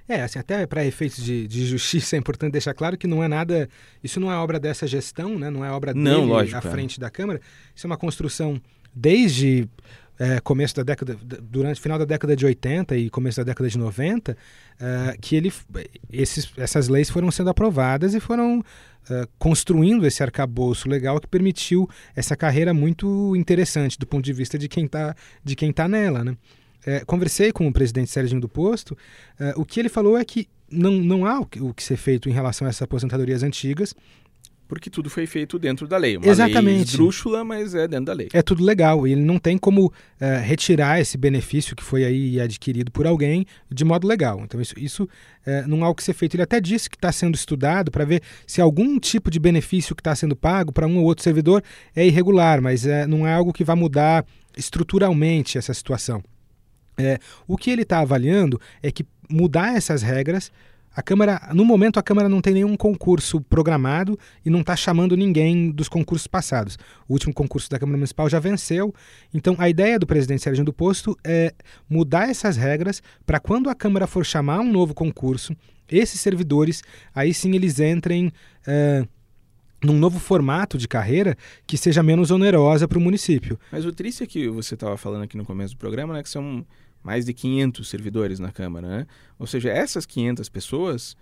É, 0.08 0.22
assim, 0.22 0.38
até 0.38 0.66
para 0.66 0.84
efeitos 0.84 1.24
de, 1.24 1.46
de, 1.46 1.64
justiça 1.64 2.16
é 2.16 2.18
importante 2.18 2.52
deixar 2.52 2.74
claro 2.74 2.98
que 2.98 3.06
não 3.06 3.22
é 3.22 3.28
nada. 3.28 3.68
Isso 4.02 4.18
não 4.18 4.30
é 4.30 4.36
obra 4.36 4.58
dessa 4.58 4.86
gestão, 4.86 5.38
né? 5.38 5.48
não 5.48 5.64
é 5.64 5.70
obra 5.70 5.94
dele 5.94 6.04
não, 6.04 6.24
lógico, 6.24 6.56
à 6.56 6.68
é. 6.68 6.70
frente 6.70 6.98
da 6.98 7.08
Câmara. 7.08 7.40
Isso 7.74 7.86
é 7.86 7.88
uma 7.88 7.96
construção 7.96 8.60
desde 8.94 9.68
é, 10.18 10.40
começo 10.40 10.76
da 10.76 10.82
década, 10.82 11.16
durante 11.42 11.80
final 11.80 11.98
da 11.98 12.04
década 12.04 12.36
de 12.36 12.44
80 12.44 12.96
e 12.96 13.10
começo 13.10 13.38
da 13.38 13.44
década 13.44 13.68
de 13.68 13.78
90, 13.78 14.36
é, 14.78 15.16
que 15.20 15.34
ele, 15.34 15.52
esses, 16.12 16.52
essas 16.56 16.88
leis 16.88 17.08
foram 17.08 17.30
sendo 17.30 17.50
aprovadas 17.50 18.14
e 18.14 18.20
foram 18.20 18.62
é, 19.10 19.26
construindo 19.38 20.06
esse 20.06 20.22
arcabouço 20.22 20.88
legal 20.88 21.18
que 21.20 21.26
permitiu 21.26 21.88
essa 22.14 22.36
carreira 22.36 22.74
muito 22.74 23.34
interessante 23.34 23.98
do 23.98 24.06
ponto 24.06 24.24
de 24.24 24.32
vista 24.32 24.58
de 24.58 24.68
quem 24.68 24.84
está 24.84 25.14
tá 25.74 25.88
nela, 25.88 26.22
né? 26.22 26.36
É, 26.86 27.04
conversei 27.04 27.52
com 27.52 27.66
o 27.66 27.72
presidente 27.72 28.10
Sérgio 28.10 28.40
do 28.40 28.48
Posto, 28.48 28.96
é, 29.38 29.54
o 29.56 29.64
que 29.64 29.80
ele 29.80 29.88
falou 29.88 30.16
é 30.16 30.24
que 30.24 30.48
não, 30.70 30.92
não 30.92 31.26
há 31.26 31.40
o 31.40 31.46
que, 31.46 31.60
o 31.60 31.72
que, 31.74 31.82
ser 31.82 31.96
feito 31.96 32.28
em 32.28 32.32
relação 32.32 32.66
a 32.66 32.70
essas 32.70 32.82
aposentadorias 32.82 33.42
antigas. 33.42 33.94
Porque 34.66 34.88
tudo 34.88 35.10
foi 35.10 35.26
feito 35.26 35.58
dentro 35.58 35.86
da 35.86 35.98
lei. 35.98 36.16
Uma 36.16 36.26
Exatamente. 36.26 36.64
lei 36.64 36.76
esdrúxula, 36.76 37.44
mas 37.44 37.74
é 37.74 37.86
dentro 37.86 38.06
da 38.06 38.14
lei. 38.14 38.30
É 38.32 38.40
tudo 38.40 38.64
legal. 38.64 39.06
E 39.06 39.12
ele 39.12 39.20
não 39.20 39.38
tem 39.38 39.58
como 39.58 39.92
é, 40.18 40.38
retirar 40.38 40.98
esse 40.98 41.18
benefício 41.18 41.76
que 41.76 41.82
foi 41.84 42.06
aí 42.06 42.40
adquirido 42.40 42.90
por 42.90 43.06
alguém 43.06 43.44
de 43.70 43.84
modo 43.84 44.08
legal. 44.08 44.40
Então, 44.42 44.58
isso, 44.62 44.74
isso 44.78 45.06
é, 45.44 45.66
não 45.66 45.84
há 45.84 45.90
o 45.90 45.94
que 45.94 46.02
ser 46.02 46.14
feito. 46.14 46.36
Ele 46.36 46.42
até 46.42 46.58
disse 46.58 46.88
que 46.88 46.96
está 46.96 47.12
sendo 47.12 47.34
estudado 47.34 47.90
para 47.90 48.06
ver 48.06 48.22
se 48.46 48.62
algum 48.62 48.98
tipo 48.98 49.30
de 49.30 49.38
benefício 49.38 49.94
que 49.94 50.00
está 50.00 50.14
sendo 50.14 50.34
pago 50.34 50.72
para 50.72 50.86
um 50.86 50.96
ou 50.96 51.04
outro 51.04 51.22
servidor 51.22 51.62
é 51.94 52.06
irregular, 52.06 52.62
mas 52.62 52.86
é, 52.86 53.06
não 53.06 53.26
é 53.26 53.34
algo 53.34 53.52
que 53.52 53.64
vai 53.64 53.76
mudar 53.76 54.24
estruturalmente 54.56 55.58
essa 55.58 55.74
situação. 55.74 56.22
É, 56.96 57.18
o 57.46 57.56
que 57.56 57.70
ele 57.70 57.82
está 57.82 58.00
avaliando 58.00 58.60
é 58.82 58.90
que 58.90 59.06
mudar 59.28 59.76
essas 59.76 60.02
regras. 60.02 60.50
A 60.94 61.00
Câmara, 61.00 61.48
no 61.54 61.64
momento, 61.64 61.98
a 61.98 62.02
Câmara 62.02 62.28
não 62.28 62.42
tem 62.42 62.52
nenhum 62.52 62.76
concurso 62.76 63.40
programado 63.40 64.18
e 64.44 64.50
não 64.50 64.60
está 64.60 64.76
chamando 64.76 65.16
ninguém 65.16 65.70
dos 65.70 65.88
concursos 65.88 66.26
passados. 66.26 66.78
O 67.08 67.14
último 67.14 67.32
concurso 67.32 67.70
da 67.70 67.78
Câmara 67.78 67.96
Municipal 67.96 68.28
já 68.28 68.38
venceu. 68.38 68.94
Então, 69.32 69.56
a 69.58 69.70
ideia 69.70 69.98
do 69.98 70.06
presidente 70.06 70.42
Sérgio 70.42 70.64
do 70.64 70.72
Posto 70.72 71.16
é 71.24 71.54
mudar 71.88 72.28
essas 72.28 72.58
regras 72.58 73.02
para 73.24 73.40
quando 73.40 73.70
a 73.70 73.74
Câmara 73.74 74.06
for 74.06 74.24
chamar 74.24 74.60
um 74.60 74.70
novo 74.70 74.92
concurso, 74.92 75.56
esses 75.90 76.20
servidores, 76.20 76.82
aí 77.14 77.32
sim 77.32 77.54
eles 77.54 77.80
entrem. 77.80 78.30
É, 78.66 79.06
num 79.82 79.98
novo 79.98 80.18
formato 80.18 80.78
de 80.78 80.86
carreira 80.86 81.36
que 81.66 81.76
seja 81.76 82.02
menos 82.02 82.30
onerosa 82.30 82.86
para 82.86 82.98
o 82.98 83.00
município. 83.00 83.58
Mas 83.70 83.84
o 83.84 83.92
triste 83.92 84.22
é 84.22 84.26
que 84.26 84.48
você 84.48 84.74
estava 84.74 84.96
falando 84.96 85.22
aqui 85.22 85.36
no 85.36 85.44
começo 85.44 85.74
do 85.74 85.78
programa, 85.78 86.14
né, 86.14 86.22
que 86.22 86.28
são 86.28 86.64
mais 87.02 87.24
de 87.24 87.34
500 87.34 87.88
servidores 87.88 88.38
na 88.38 88.52
Câmara, 88.52 88.86
né? 88.86 89.06
Ou 89.38 89.46
seja, 89.46 89.70
essas 89.70 90.06
500 90.06 90.48
pessoas 90.48 91.16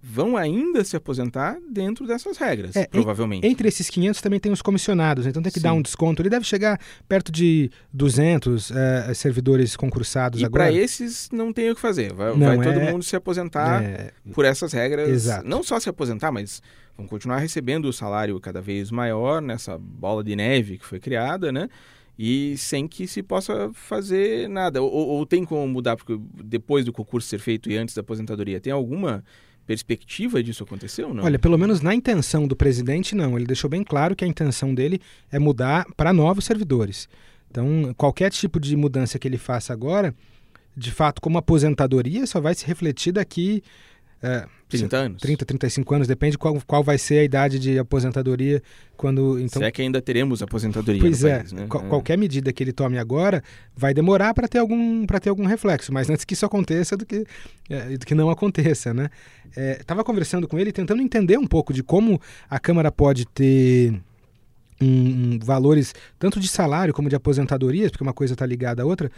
vão 0.00 0.36
ainda 0.36 0.84
se 0.84 0.94
aposentar 0.94 1.58
dentro 1.68 2.06
dessas 2.06 2.36
regras, 2.36 2.76
é, 2.76 2.86
provavelmente. 2.86 3.44
Entre 3.44 3.66
esses 3.66 3.90
500 3.90 4.20
também 4.20 4.38
tem 4.38 4.52
os 4.52 4.62
comissionados, 4.62 5.26
então 5.26 5.42
tem 5.42 5.50
que 5.50 5.58
Sim. 5.58 5.64
dar 5.64 5.72
um 5.72 5.82
desconto. 5.82 6.22
Ele 6.22 6.30
deve 6.30 6.44
chegar 6.44 6.80
perto 7.08 7.32
de 7.32 7.70
200 7.92 8.70
é, 8.70 9.14
servidores 9.14 9.74
concursados 9.74 10.40
e 10.40 10.44
agora. 10.44 10.70
E 10.70 10.74
para 10.74 10.80
esses 10.80 11.28
não 11.32 11.52
tem 11.52 11.70
o 11.70 11.74
que 11.74 11.80
fazer. 11.80 12.12
Vai, 12.12 12.36
não, 12.36 12.56
vai 12.56 12.68
é... 12.68 12.72
todo 12.72 12.92
mundo 12.92 13.02
se 13.02 13.16
aposentar 13.16 13.82
é... 13.82 14.12
por 14.32 14.44
essas 14.44 14.72
regras. 14.72 15.08
Exato. 15.08 15.48
Não 15.48 15.62
só 15.64 15.80
se 15.80 15.88
aposentar, 15.88 16.30
mas 16.30 16.62
vão 16.96 17.06
continuar 17.06 17.38
recebendo 17.38 17.86
o 17.86 17.92
salário 17.92 18.38
cada 18.40 18.60
vez 18.60 18.90
maior 18.90 19.42
nessa 19.42 19.78
bola 19.78 20.24
de 20.24 20.34
neve 20.34 20.78
que 20.78 20.86
foi 20.86 20.98
criada, 20.98 21.52
né? 21.52 21.68
e 22.18 22.56
sem 22.56 22.88
que 22.88 23.06
se 23.06 23.22
possa 23.22 23.70
fazer 23.74 24.48
nada. 24.48 24.82
Ou, 24.82 24.90
ou, 24.90 25.26
tem 25.26 25.44
como 25.44 25.66
mudar 25.68 25.96
porque 25.96 26.18
depois 26.42 26.84
do 26.84 26.92
concurso 26.92 27.28
ser 27.28 27.38
feito 27.38 27.70
e 27.70 27.76
antes 27.76 27.94
da 27.94 28.00
aposentadoria? 28.00 28.60
Tem 28.60 28.72
alguma 28.72 29.22
perspectiva 29.66 30.42
disso 30.42 30.62
acontecer 30.62 31.04
ou 31.04 31.12
não? 31.12 31.24
Olha, 31.24 31.38
pelo 31.38 31.58
menos 31.58 31.80
na 31.80 31.94
intenção 31.94 32.46
do 32.46 32.56
presidente, 32.56 33.14
não. 33.14 33.36
Ele 33.36 33.46
deixou 33.46 33.68
bem 33.68 33.84
claro 33.84 34.16
que 34.16 34.24
a 34.24 34.28
intenção 34.28 34.74
dele 34.74 35.00
é 35.30 35.38
mudar 35.38 35.86
para 35.96 36.12
novos 36.12 36.44
servidores. 36.44 37.08
Então, 37.50 37.92
qualquer 37.96 38.30
tipo 38.30 38.58
de 38.58 38.74
mudança 38.76 39.18
que 39.18 39.28
ele 39.28 39.38
faça 39.38 39.72
agora, 39.72 40.14
de 40.76 40.90
fato, 40.90 41.20
como 41.20 41.38
aposentadoria, 41.38 42.26
só 42.26 42.40
vai 42.40 42.54
se 42.54 42.66
refletir 42.66 43.12
daqui 43.12 43.62
é, 44.22 44.46
30 44.68 44.96
anos? 44.96 45.22
30, 45.22 45.44
35 45.44 45.94
anos, 45.94 46.08
depende 46.08 46.36
qual, 46.36 46.60
qual 46.66 46.82
vai 46.82 46.98
ser 46.98 47.18
a 47.18 47.24
idade 47.24 47.58
de 47.58 47.78
aposentadoria 47.78 48.62
quando. 48.96 49.38
Então... 49.38 49.60
Se 49.60 49.66
é 49.66 49.70
que 49.70 49.82
ainda 49.82 50.02
teremos 50.02 50.42
aposentadoria 50.42 51.00
pois 51.00 51.22
é, 51.22 51.38
país, 51.38 51.52
né? 51.52 51.66
Qual, 51.68 51.84
é. 51.84 51.88
Qualquer 51.88 52.18
medida 52.18 52.52
que 52.52 52.62
ele 52.62 52.72
tome 52.72 52.98
agora 52.98 53.42
vai 53.76 53.94
demorar 53.94 54.34
para 54.34 54.48
ter, 54.48 54.58
algum, 54.58 55.06
ter 55.06 55.28
algum 55.28 55.44
reflexo, 55.46 55.92
mas 55.92 56.10
antes 56.10 56.24
que 56.24 56.34
isso 56.34 56.44
aconteça 56.44 56.96
do 56.96 57.06
que, 57.06 57.24
é, 57.70 57.96
do 57.96 58.04
que 58.04 58.14
não 58.14 58.28
aconteça, 58.30 58.92
né? 58.92 59.08
Estava 59.78 60.00
é, 60.00 60.04
conversando 60.04 60.48
com 60.48 60.58
ele, 60.58 60.72
tentando 60.72 61.00
entender 61.00 61.38
um 61.38 61.46
pouco 61.46 61.72
de 61.72 61.82
como 61.82 62.20
a 62.50 62.58
Câmara 62.58 62.90
pode 62.90 63.26
ter. 63.26 63.94
Um, 64.78 64.86
um, 64.86 65.38
valores 65.42 65.94
tanto 66.18 66.38
de 66.38 66.46
salário 66.48 66.92
como 66.92 67.08
de 67.08 67.16
aposentadorias, 67.16 67.90
porque 67.90 68.04
uma 68.04 68.12
coisa 68.12 68.34
está 68.34 68.44
ligada 68.44 68.82
à 68.82 68.84
outra, 68.84 69.10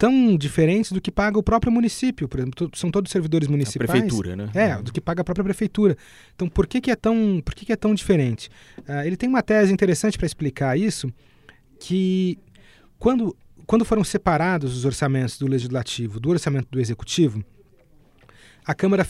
tão 0.00 0.34
diferentes 0.34 0.92
do 0.92 1.00
que 1.00 1.10
paga 1.10 1.38
o 1.38 1.42
próprio 1.42 1.70
município. 1.70 2.26
Por 2.26 2.40
exemplo, 2.40 2.70
são 2.74 2.90
todos 2.90 3.12
servidores 3.12 3.46
municipais. 3.46 3.90
A 3.90 3.92
prefeitura, 3.92 4.34
né? 4.34 4.50
É, 4.54 4.82
do 4.82 4.90
que 4.90 4.98
paga 5.00 5.20
a 5.20 5.24
própria 5.24 5.44
prefeitura. 5.44 5.94
Então, 6.34 6.48
por 6.48 6.66
que, 6.66 6.80
que, 6.80 6.90
é, 6.90 6.96
tão, 6.96 7.42
por 7.44 7.54
que, 7.54 7.66
que 7.66 7.72
é 7.72 7.76
tão 7.76 7.94
diferente? 7.94 8.48
Uh, 8.78 9.04
ele 9.04 9.14
tem 9.14 9.28
uma 9.28 9.42
tese 9.42 9.70
interessante 9.70 10.16
para 10.16 10.24
explicar 10.24 10.78
isso, 10.78 11.12
que 11.78 12.38
quando, 12.98 13.36
quando 13.66 13.84
foram 13.84 14.02
separados 14.02 14.74
os 14.74 14.86
orçamentos 14.86 15.38
do 15.38 15.46
legislativo 15.46 16.18
do 16.18 16.30
orçamento 16.30 16.68
do 16.70 16.80
executivo, 16.80 17.44
a 18.70 18.74
Câmara, 18.74 19.04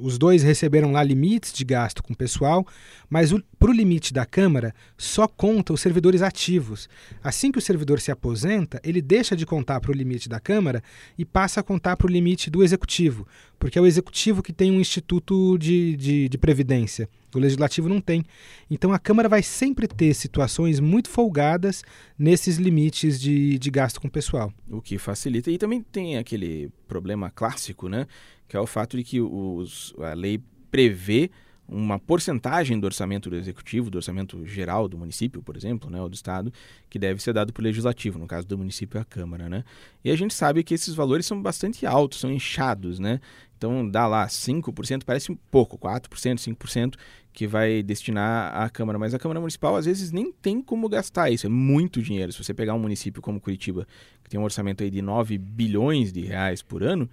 os 0.00 0.18
dois 0.18 0.42
receberam 0.42 0.90
lá 0.90 1.00
limites 1.00 1.52
de 1.52 1.64
gasto 1.64 2.02
com 2.02 2.12
o 2.12 2.16
pessoal, 2.16 2.66
mas 3.08 3.32
para 3.56 3.70
o 3.70 3.72
limite 3.72 4.12
da 4.12 4.26
Câmara 4.26 4.74
só 4.98 5.28
conta 5.28 5.72
os 5.72 5.80
servidores 5.80 6.22
ativos. 6.22 6.88
Assim 7.22 7.52
que 7.52 7.58
o 7.58 7.62
servidor 7.62 8.00
se 8.00 8.10
aposenta, 8.10 8.80
ele 8.82 9.00
deixa 9.00 9.36
de 9.36 9.46
contar 9.46 9.80
para 9.80 9.92
o 9.92 9.94
limite 9.94 10.28
da 10.28 10.40
Câmara 10.40 10.82
e 11.16 11.24
passa 11.24 11.60
a 11.60 11.62
contar 11.62 11.96
para 11.96 12.08
o 12.08 12.10
limite 12.10 12.50
do 12.50 12.64
Executivo, 12.64 13.28
porque 13.60 13.78
é 13.78 13.80
o 13.80 13.86
Executivo 13.86 14.42
que 14.42 14.52
tem 14.52 14.72
um 14.72 14.80
instituto 14.80 15.56
de, 15.56 15.96
de, 15.96 16.28
de 16.28 16.38
previdência. 16.38 17.08
O 17.32 17.38
Legislativo 17.38 17.88
não 17.88 18.00
tem. 18.00 18.24
Então 18.68 18.92
a 18.92 18.98
Câmara 18.98 19.28
vai 19.28 19.42
sempre 19.42 19.86
ter 19.86 20.14
situações 20.14 20.80
muito 20.80 21.08
folgadas 21.08 21.82
nesses 22.18 22.56
limites 22.56 23.20
de, 23.20 23.56
de 23.56 23.70
gasto 23.70 24.00
com 24.00 24.08
o 24.08 24.10
pessoal. 24.10 24.52
O 24.68 24.80
que 24.80 24.98
facilita. 24.98 25.50
E 25.50 25.58
também 25.58 25.80
tem 25.80 26.16
aquele 26.16 26.70
problema 26.86 27.30
clássico, 27.30 27.88
né? 27.88 28.06
Que 28.48 28.56
é 28.56 28.60
o 28.60 28.66
fato 28.66 28.96
de 28.96 29.04
que 29.04 29.20
os, 29.20 29.94
a 29.98 30.14
lei 30.14 30.40
prevê 30.70 31.30
uma 31.66 31.98
porcentagem 31.98 32.78
do 32.78 32.84
orçamento 32.84 33.30
do 33.30 33.36
executivo, 33.36 33.90
do 33.90 33.96
orçamento 33.96 34.44
geral 34.46 34.86
do 34.86 34.98
município, 34.98 35.42
por 35.42 35.56
exemplo, 35.56 35.88
né, 35.88 36.00
ou 36.00 36.08
do 36.08 36.14
estado, 36.14 36.52
que 36.90 36.98
deve 36.98 37.22
ser 37.22 37.32
dado 37.32 37.52
para 37.52 37.62
o 37.62 37.64
legislativo, 37.64 38.18
no 38.18 38.26
caso 38.26 38.46
do 38.46 38.58
município 38.58 39.00
a 39.00 39.04
Câmara, 39.04 39.48
né? 39.48 39.64
E 40.04 40.10
a 40.10 40.16
gente 40.16 40.34
sabe 40.34 40.62
que 40.62 40.74
esses 40.74 40.94
valores 40.94 41.24
são 41.24 41.40
bastante 41.40 41.86
altos, 41.86 42.20
são 42.20 42.30
inchados, 42.30 42.98
né? 42.98 43.18
Então 43.56 43.88
dá 43.88 44.06
lá 44.06 44.26
5%, 44.26 45.04
parece 45.04 45.32
um 45.32 45.36
pouco, 45.50 45.78
4%, 45.78 46.08
5% 46.36 46.96
que 47.32 47.46
vai 47.46 47.82
destinar 47.82 48.54
à 48.54 48.68
Câmara, 48.68 48.98
mas 48.98 49.14
a 49.14 49.18
Câmara 49.18 49.40
Municipal 49.40 49.74
às 49.74 49.86
vezes 49.86 50.12
nem 50.12 50.30
tem 50.30 50.60
como 50.60 50.88
gastar 50.88 51.30
isso, 51.30 51.46
é 51.46 51.48
muito 51.48 52.02
dinheiro. 52.02 52.30
Se 52.30 52.44
você 52.44 52.52
pegar 52.52 52.74
um 52.74 52.78
município 52.78 53.22
como 53.22 53.40
Curitiba, 53.40 53.86
que 54.22 54.28
tem 54.28 54.38
um 54.38 54.44
orçamento 54.44 54.84
aí 54.84 54.90
de 54.90 55.00
9 55.00 55.38
bilhões 55.38 56.12
de 56.12 56.20
reais 56.20 56.62
por 56.62 56.82
ano, 56.82 57.08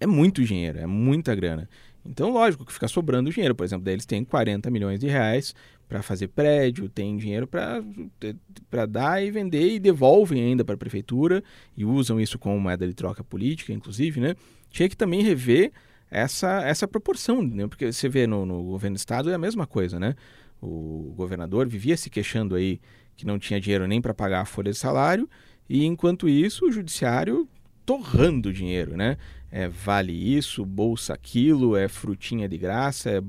é 0.00 0.06
muito 0.06 0.44
dinheiro, 0.44 0.78
é 0.78 0.86
muita 0.86 1.34
grana. 1.34 1.68
Então, 2.04 2.30
lógico 2.30 2.64
que 2.64 2.72
fica 2.72 2.88
sobrando 2.88 3.30
dinheiro. 3.30 3.54
Por 3.54 3.64
exemplo, 3.64 3.84
daí 3.84 3.94
eles 3.94 4.06
têm 4.06 4.24
40 4.24 4.70
milhões 4.70 4.98
de 4.98 5.08
reais 5.08 5.54
para 5.88 6.02
fazer 6.02 6.28
prédio, 6.28 6.88
tem 6.88 7.16
dinheiro 7.16 7.46
para 7.46 8.86
dar 8.86 9.22
e 9.22 9.30
vender 9.30 9.74
e 9.74 9.78
devolvem 9.78 10.42
ainda 10.42 10.64
para 10.64 10.74
a 10.74 10.78
prefeitura 10.78 11.42
e 11.76 11.84
usam 11.84 12.20
isso 12.20 12.38
como 12.38 12.58
moeda 12.60 12.86
de 12.86 12.94
troca 12.94 13.24
política, 13.24 13.72
inclusive, 13.72 14.20
né? 14.20 14.34
Tinha 14.70 14.88
que 14.88 14.96
também 14.96 15.22
rever 15.22 15.72
essa, 16.10 16.62
essa 16.62 16.86
proporção, 16.86 17.42
né? 17.42 17.66
porque 17.66 17.90
você 17.92 18.08
vê 18.08 18.26
no, 18.26 18.44
no 18.44 18.62
governo 18.64 18.96
do 18.96 18.98
estado 18.98 19.30
é 19.30 19.34
a 19.34 19.38
mesma 19.38 19.66
coisa, 19.66 19.98
né? 19.98 20.14
O 20.60 21.14
governador 21.16 21.68
vivia 21.68 21.96
se 21.96 22.10
queixando 22.10 22.54
aí 22.54 22.80
que 23.16 23.26
não 23.26 23.38
tinha 23.38 23.60
dinheiro 23.60 23.86
nem 23.86 24.00
para 24.00 24.12
pagar 24.12 24.40
a 24.40 24.44
folha 24.44 24.70
de 24.70 24.78
salário 24.78 25.28
e 25.68 25.84
enquanto 25.84 26.28
isso 26.28 26.66
o 26.66 26.72
judiciário 26.72 27.48
torrando 27.84 28.52
dinheiro, 28.52 28.96
né? 28.96 29.16
É 29.50 29.68
vale 29.68 30.12
isso, 30.12 30.64
bolsa 30.64 31.14
aquilo, 31.14 31.74
é 31.74 31.88
frutinha 31.88 32.48
de 32.48 32.58
graça, 32.58 33.10
é 33.10 33.22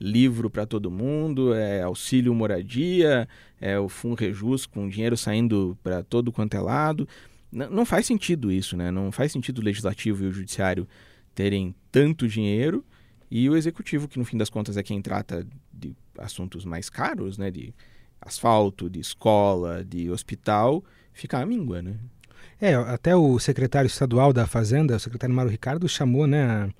livro 0.00 0.48
para 0.48 0.64
todo 0.64 0.90
mundo, 0.90 1.52
é 1.52 1.82
auxílio 1.82 2.34
moradia, 2.34 3.28
é 3.60 3.78
o 3.78 3.88
Funrejus 3.88 4.64
com 4.64 4.88
dinheiro 4.88 5.16
saindo 5.16 5.76
para 5.82 6.02
todo 6.02 6.32
quanto 6.32 6.56
é 6.56 6.60
lado. 6.60 7.06
N 7.52 7.68
não 7.68 7.84
faz 7.84 8.06
sentido 8.06 8.50
isso, 8.50 8.76
né? 8.76 8.90
Não 8.90 9.12
faz 9.12 9.32
sentido 9.32 9.58
o 9.58 9.64
legislativo 9.64 10.24
e 10.24 10.28
o 10.28 10.32
judiciário 10.32 10.88
terem 11.34 11.74
tanto 11.92 12.26
dinheiro 12.26 12.84
e 13.30 13.48
o 13.50 13.56
executivo, 13.56 14.08
que 14.08 14.18
no 14.18 14.24
fim 14.24 14.36
das 14.36 14.48
contas 14.48 14.76
é 14.76 14.82
quem 14.82 15.02
trata 15.02 15.46
de 15.72 15.94
assuntos 16.18 16.64
mais 16.64 16.88
caros, 16.88 17.36
né? 17.36 17.50
De 17.50 17.74
asfalto, 18.20 18.88
de 18.88 19.00
escola, 19.00 19.84
de 19.84 20.10
hospital, 20.10 20.82
ficar 21.12 21.42
à 21.42 21.46
míngua, 21.46 21.82
né? 21.82 21.96
É, 22.60 22.74
até 22.74 23.14
o 23.14 23.38
secretário 23.38 23.86
estadual 23.86 24.32
da 24.32 24.46
Fazenda, 24.46 24.96
o 24.96 25.00
secretário 25.00 25.34
Mário 25.34 25.50
Ricardo, 25.50 25.88
chamou, 25.88 26.26
né, 26.26 26.70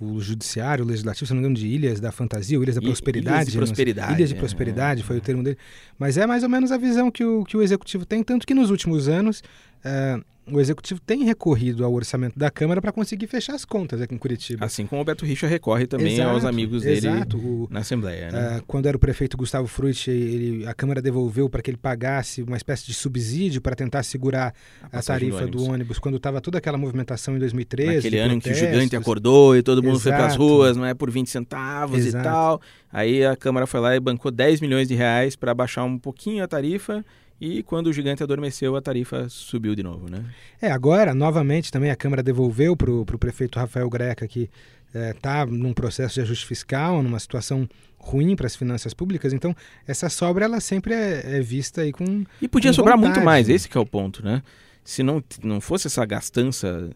o 0.00 0.18
judiciário, 0.20 0.82
o 0.82 0.88
legislativo, 0.88 1.26
se 1.26 1.32
não 1.34 1.40
me 1.40 1.46
engano, 1.46 1.56
de 1.56 1.66
Ilhas 1.66 2.00
da 2.00 2.10
Fantasia, 2.10 2.56
ou 2.56 2.62
Ilhas 2.62 2.76
da 2.76 2.80
Prosperidade. 2.80 3.36
Ilhas 3.36 3.50
de 3.50 3.58
Prosperidade. 3.58 4.14
Ilhas 4.14 4.28
de 4.30 4.34
Prosperidade, 4.34 5.00
é, 5.02 5.04
foi 5.04 5.16
é. 5.16 5.18
o 5.18 5.22
termo 5.22 5.42
dele. 5.42 5.58
Mas 5.98 6.16
é 6.16 6.26
mais 6.26 6.42
ou 6.42 6.48
menos 6.48 6.72
a 6.72 6.78
visão 6.78 7.10
que 7.10 7.22
o, 7.22 7.44
que 7.44 7.56
o 7.56 7.62
executivo 7.62 8.06
tem, 8.06 8.22
tanto 8.22 8.46
que 8.46 8.54
nos 8.54 8.70
últimos 8.70 9.08
anos 9.08 9.42
uh, 9.84 10.24
o 10.52 10.60
executivo 10.60 11.00
tem 11.00 11.24
recorrido 11.24 11.84
ao 11.84 11.92
orçamento 11.92 12.38
da 12.38 12.50
Câmara 12.50 12.80
para 12.80 12.92
conseguir 12.92 13.26
fechar 13.26 13.54
as 13.54 13.64
contas 13.64 14.00
aqui 14.00 14.14
em 14.14 14.18
Curitiba. 14.18 14.64
Assim 14.64 14.86
como 14.86 15.02
o 15.02 15.04
Beto 15.04 15.24
Richa 15.24 15.46
recorre 15.46 15.86
também 15.86 16.14
exato, 16.14 16.30
aos 16.30 16.44
amigos 16.44 16.82
dele 16.82 17.08
o, 17.34 17.68
na 17.70 17.80
Assembleia. 17.80 18.30
Né? 18.30 18.58
Uh, 18.58 18.62
quando 18.66 18.86
era 18.86 18.96
o 18.96 19.00
prefeito 19.00 19.36
Gustavo 19.36 19.66
Frutti, 19.66 20.10
ele, 20.10 20.66
a 20.66 20.74
Câmara 20.74 21.00
devolveu 21.00 21.48
para 21.48 21.62
que 21.62 21.70
ele 21.70 21.76
pagasse 21.76 22.42
uma 22.42 22.56
espécie 22.56 22.86
de 22.86 22.94
subsídio 22.94 23.60
para 23.60 23.74
tentar 23.74 24.02
segurar 24.02 24.54
a, 24.92 24.98
a 24.98 25.02
tarifa 25.02 25.38
do 25.38 25.42
ônibus. 25.42 25.62
do 25.62 25.72
ônibus, 25.72 25.98
quando 25.98 26.16
estava 26.16 26.40
toda 26.40 26.58
aquela 26.58 26.78
movimentação 26.78 27.36
em 27.36 27.38
2013. 27.38 27.94
Naquele 27.96 28.18
ano 28.18 28.34
em 28.34 28.40
que 28.40 28.50
o 28.50 28.54
gigante 28.54 28.96
acordou 28.96 29.56
e 29.56 29.62
todo 29.62 29.82
mundo 29.82 29.96
exato. 29.96 30.02
foi 30.02 30.12
para 30.12 30.26
as 30.26 30.36
ruas, 30.36 30.76
não 30.76 30.84
é 30.84 30.94
por 30.94 31.10
20 31.10 31.28
centavos 31.28 31.98
exato. 31.98 32.24
e 32.24 32.28
tal. 32.28 32.60
Aí 32.92 33.24
a 33.24 33.36
Câmara 33.36 33.66
foi 33.66 33.80
lá 33.80 33.94
e 33.94 34.00
bancou 34.00 34.30
10 34.30 34.60
milhões 34.60 34.88
de 34.88 34.94
reais 34.94 35.36
para 35.36 35.54
baixar 35.54 35.84
um 35.84 35.98
pouquinho 35.98 36.42
a 36.42 36.48
tarifa 36.48 37.04
e 37.40 37.62
quando 37.62 37.86
o 37.86 37.92
gigante 37.92 38.22
adormeceu, 38.22 38.76
a 38.76 38.82
tarifa 38.82 39.28
subiu 39.28 39.74
de 39.74 39.82
novo, 39.82 40.10
né? 40.10 40.24
É, 40.60 40.70
agora, 40.70 41.14
novamente, 41.14 41.72
também 41.72 41.90
a 41.90 41.96
Câmara 41.96 42.22
devolveu 42.22 42.76
para 42.76 42.90
o 42.90 43.18
prefeito 43.18 43.58
Rafael 43.58 43.88
Greca, 43.88 44.28
que 44.28 44.50
está 44.92 45.40
é, 45.40 45.46
num 45.46 45.72
processo 45.72 46.14
de 46.16 46.20
ajuste 46.20 46.44
fiscal, 46.44 47.02
numa 47.02 47.18
situação 47.18 47.66
ruim 47.96 48.36
para 48.36 48.46
as 48.46 48.56
finanças 48.56 48.92
públicas. 48.92 49.32
Então, 49.32 49.54
essa 49.86 50.10
sobra, 50.10 50.44
ela 50.44 50.60
sempre 50.60 50.92
é, 50.92 51.38
é 51.38 51.40
vista 51.40 51.80
aí 51.80 51.92
com 51.92 52.24
E 52.42 52.48
podia 52.48 52.70
com 52.70 52.74
sobrar 52.74 52.96
vontade. 52.96 53.14
muito 53.14 53.24
mais, 53.24 53.48
esse 53.48 53.68
é 53.74 53.80
o 53.80 53.86
ponto, 53.86 54.22
né? 54.24 54.42
Se 54.84 55.02
não, 55.02 55.22
não 55.42 55.60
fosse 55.60 55.86
essa 55.86 56.04
gastança 56.04 56.90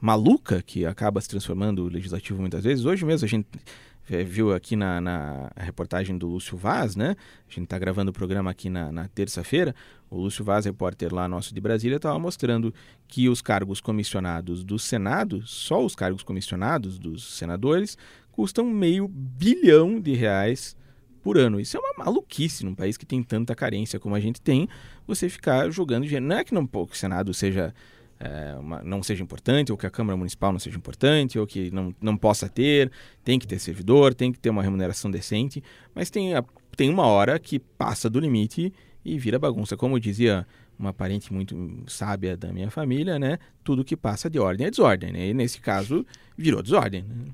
maluca 0.00 0.62
que 0.62 0.86
acaba 0.86 1.20
se 1.20 1.28
transformando 1.28 1.84
o 1.84 1.88
legislativo 1.88 2.40
muitas 2.40 2.62
vezes, 2.62 2.84
hoje 2.84 3.04
mesmo 3.04 3.24
a 3.24 3.28
gente 3.28 3.48
viu 4.24 4.54
aqui 4.54 4.74
na, 4.74 5.00
na 5.00 5.50
reportagem 5.56 6.16
do 6.16 6.26
Lúcio 6.26 6.56
Vaz, 6.56 6.96
né? 6.96 7.14
A 7.48 7.52
gente 7.52 7.64
está 7.64 7.78
gravando 7.78 8.10
o 8.10 8.14
programa 8.14 8.50
aqui 8.50 8.70
na, 8.70 8.90
na 8.90 9.08
terça-feira. 9.08 9.74
O 10.10 10.16
Lúcio 10.16 10.44
Vaz, 10.44 10.64
repórter 10.64 11.14
lá 11.14 11.28
nosso 11.28 11.54
de 11.54 11.60
Brasília, 11.60 11.96
estava 11.96 12.18
mostrando 12.18 12.72
que 13.06 13.28
os 13.28 13.42
cargos 13.42 13.80
comissionados 13.80 14.64
do 14.64 14.78
Senado, 14.78 15.46
só 15.46 15.84
os 15.84 15.94
cargos 15.94 16.22
comissionados 16.22 16.98
dos 16.98 17.36
senadores, 17.36 17.98
custam 18.32 18.64
meio 18.64 19.06
bilhão 19.08 20.00
de 20.00 20.14
reais 20.14 20.76
por 21.22 21.36
ano. 21.36 21.60
Isso 21.60 21.76
é 21.76 21.80
uma 21.80 22.04
maluquice 22.04 22.64
num 22.64 22.74
país 22.74 22.96
que 22.96 23.04
tem 23.04 23.22
tanta 23.22 23.54
carência 23.54 24.00
como 24.00 24.14
a 24.14 24.20
gente 24.20 24.40
tem, 24.40 24.68
você 25.06 25.28
ficar 25.28 25.70
jogando 25.70 26.04
dinheiro. 26.04 26.24
Não 26.24 26.36
é 26.36 26.44
que 26.44 26.54
não, 26.54 26.68
o 26.72 26.88
Senado 26.92 27.34
seja 27.34 27.74
é, 28.20 28.56
uma, 28.58 28.82
não 28.82 29.02
seja 29.02 29.22
importante, 29.22 29.70
ou 29.70 29.78
que 29.78 29.86
a 29.86 29.90
Câmara 29.90 30.16
Municipal 30.16 30.52
não 30.52 30.58
seja 30.58 30.76
importante, 30.76 31.38
ou 31.38 31.46
que 31.46 31.70
não, 31.70 31.94
não 32.00 32.16
possa 32.16 32.48
ter, 32.48 32.90
tem 33.24 33.38
que 33.38 33.46
ter 33.46 33.58
servidor, 33.58 34.14
tem 34.14 34.32
que 34.32 34.38
ter 34.38 34.50
uma 34.50 34.62
remuneração 34.62 35.10
decente, 35.10 35.62
mas 35.94 36.10
tem, 36.10 36.34
a, 36.34 36.44
tem 36.76 36.90
uma 36.90 37.06
hora 37.06 37.38
que 37.38 37.58
passa 37.58 38.10
do 38.10 38.18
limite 38.18 38.72
e 39.04 39.18
vira 39.18 39.38
bagunça. 39.38 39.76
Como 39.76 39.98
dizia 40.00 40.46
uma 40.78 40.92
parente 40.92 41.32
muito 41.32 41.56
sábia 41.86 42.36
da 42.36 42.52
minha 42.52 42.70
família, 42.70 43.18
né? 43.18 43.38
Tudo 43.64 43.84
que 43.84 43.96
passa 43.96 44.30
de 44.30 44.38
ordem 44.38 44.66
é 44.66 44.70
desordem, 44.70 45.12
né? 45.12 45.28
E 45.28 45.34
nesse 45.34 45.60
caso, 45.60 46.06
virou 46.36 46.62
desordem. 46.62 47.02
Né? 47.02 47.26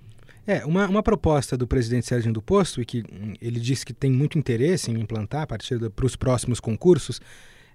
É, 0.47 0.65
uma, 0.65 0.87
uma 0.87 1.03
proposta 1.03 1.57
do 1.57 1.67
presidente 1.67 2.07
Sérgio 2.07 2.33
do 2.33 2.43
Posto, 2.43 2.81
e 2.81 2.85
que 2.85 3.01
hum, 3.01 3.35
ele 3.41 3.59
disse 3.59 3.85
que 3.85 3.93
tem 3.93 4.11
muito 4.11 4.39
interesse 4.39 4.91
em 4.91 5.01
implantar 5.01 5.43
a 5.43 5.47
partir 5.47 5.79
para 5.91 6.07
os 6.07 6.17
próximos 6.17 6.61
concursos, 6.61 7.21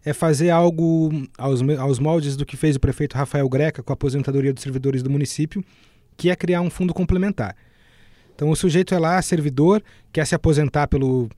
é 0.04 0.14
fazer 0.14 0.50
algo 0.50 1.10
aos, 1.38 1.62
aos 1.78 2.00
moldes 2.00 2.36
do 2.36 2.46
que 2.46 2.56
fez 2.56 2.76
o 2.76 2.80
prefeito 2.80 3.18
Rafael 3.18 3.48
Greca 3.50 3.84
com 3.84 3.92
a 3.92 3.96
aposentadoria 3.96 4.54
dos 4.54 4.64
servidores 4.64 5.04
do 5.04 5.10
município, 5.10 5.64
que 6.16 6.30
é 6.30 6.36
criar 6.36 6.62
um 6.62 6.70
fundo 6.70 6.94
complementar. 6.94 7.56
Então 8.36 8.50
o 8.50 8.56
sujeito 8.56 8.94
é 8.96 9.00
lá, 9.00 9.22
servidor, 9.22 9.84
quer 10.14 10.26
se 10.26 10.34
aposentar 10.34 10.88
pelo, 10.88 11.30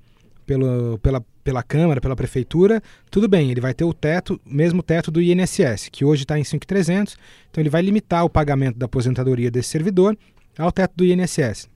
pelo, 0.46 1.00
pela, 1.00 1.26
pela 1.44 1.64
Câmara, 1.64 2.00
pela 2.00 2.16
Prefeitura, 2.16 2.82
tudo 3.10 3.28
bem, 3.28 3.50
ele 3.50 3.62
vai 3.62 3.74
ter 3.74 3.84
o 3.84 3.94
teto, 3.94 4.40
mesmo 4.46 4.84
teto 4.84 5.10
do 5.10 5.22
INSS, 5.22 5.90
que 5.92 6.06
hoje 6.06 6.24
está 6.24 6.38
em 6.38 6.44
5.300, 6.44 7.18
então 7.50 7.62
ele 7.62 7.70
vai 7.70 7.82
limitar 7.82 8.24
o 8.24 8.30
pagamento 8.30 8.78
da 8.78 8.86
aposentadoria 8.86 9.50
desse 9.50 9.70
servidor 9.70 10.16
ao 10.58 10.72
teto 10.72 10.94
do 10.96 11.06
INSS. 11.06 11.68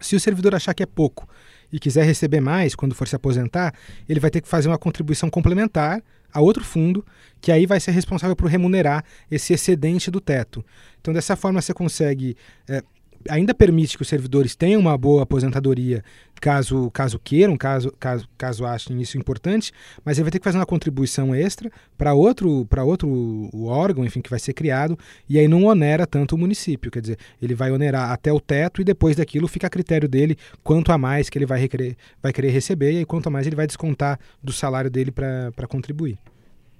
Se 0.00 0.16
o 0.16 0.20
servidor 0.20 0.54
achar 0.54 0.74
que 0.74 0.82
é 0.82 0.86
pouco 0.86 1.28
e 1.72 1.78
quiser 1.78 2.04
receber 2.04 2.40
mais 2.40 2.74
quando 2.74 2.94
for 2.94 3.06
se 3.06 3.16
aposentar, 3.16 3.74
ele 4.08 4.20
vai 4.20 4.30
ter 4.30 4.40
que 4.40 4.48
fazer 4.48 4.68
uma 4.68 4.78
contribuição 4.78 5.28
complementar 5.28 6.02
a 6.32 6.40
outro 6.40 6.64
fundo, 6.64 7.04
que 7.40 7.50
aí 7.50 7.66
vai 7.66 7.80
ser 7.80 7.92
responsável 7.92 8.36
por 8.36 8.48
remunerar 8.50 9.04
esse 9.30 9.52
excedente 9.52 10.10
do 10.10 10.20
teto. 10.20 10.64
Então, 11.00 11.14
dessa 11.14 11.36
forma, 11.36 11.60
você 11.60 11.72
consegue 11.72 12.36
é, 12.68 12.82
ainda 13.28 13.54
permite 13.54 13.96
que 13.96 14.02
os 14.02 14.08
servidores 14.08 14.54
tenham 14.56 14.80
uma 14.80 14.96
boa 14.96 15.22
aposentadoria 15.22 16.02
caso, 16.40 16.90
caso 16.90 17.18
queiram, 17.18 17.56
caso, 17.56 17.92
caso, 17.98 18.28
caso 18.36 18.64
achem 18.64 19.00
isso 19.00 19.18
importante, 19.18 19.72
mas 20.04 20.16
ele 20.16 20.24
vai 20.24 20.30
ter 20.30 20.38
que 20.38 20.44
fazer 20.44 20.58
uma 20.58 20.66
contribuição 20.66 21.34
extra 21.34 21.70
para 21.96 22.14
outro, 22.14 22.66
outro 22.84 23.50
órgão, 23.66 24.04
enfim, 24.04 24.20
que 24.20 24.30
vai 24.30 24.38
ser 24.38 24.52
criado, 24.52 24.98
e 25.28 25.38
aí 25.38 25.48
não 25.48 25.64
onera 25.64 26.06
tanto 26.06 26.34
o 26.34 26.38
município, 26.38 26.90
quer 26.90 27.00
dizer, 27.00 27.18
ele 27.40 27.54
vai 27.54 27.70
onerar 27.70 28.10
até 28.10 28.32
o 28.32 28.40
teto 28.40 28.80
e 28.80 28.84
depois 28.84 29.16
daquilo 29.16 29.48
fica 29.48 29.66
a 29.66 29.70
critério 29.70 30.08
dele 30.08 30.36
quanto 30.62 30.92
a 30.92 30.98
mais 30.98 31.28
que 31.28 31.36
ele 31.36 31.46
vai, 31.46 31.60
requerer, 31.60 31.96
vai 32.22 32.32
querer 32.32 32.50
receber 32.50 32.92
e 32.92 32.98
aí 32.98 33.04
quanto 33.04 33.26
a 33.26 33.30
mais 33.30 33.46
ele 33.46 33.56
vai 33.56 33.66
descontar 33.66 34.18
do 34.42 34.52
salário 34.52 34.90
dele 34.90 35.10
para 35.10 35.66
contribuir. 35.68 36.18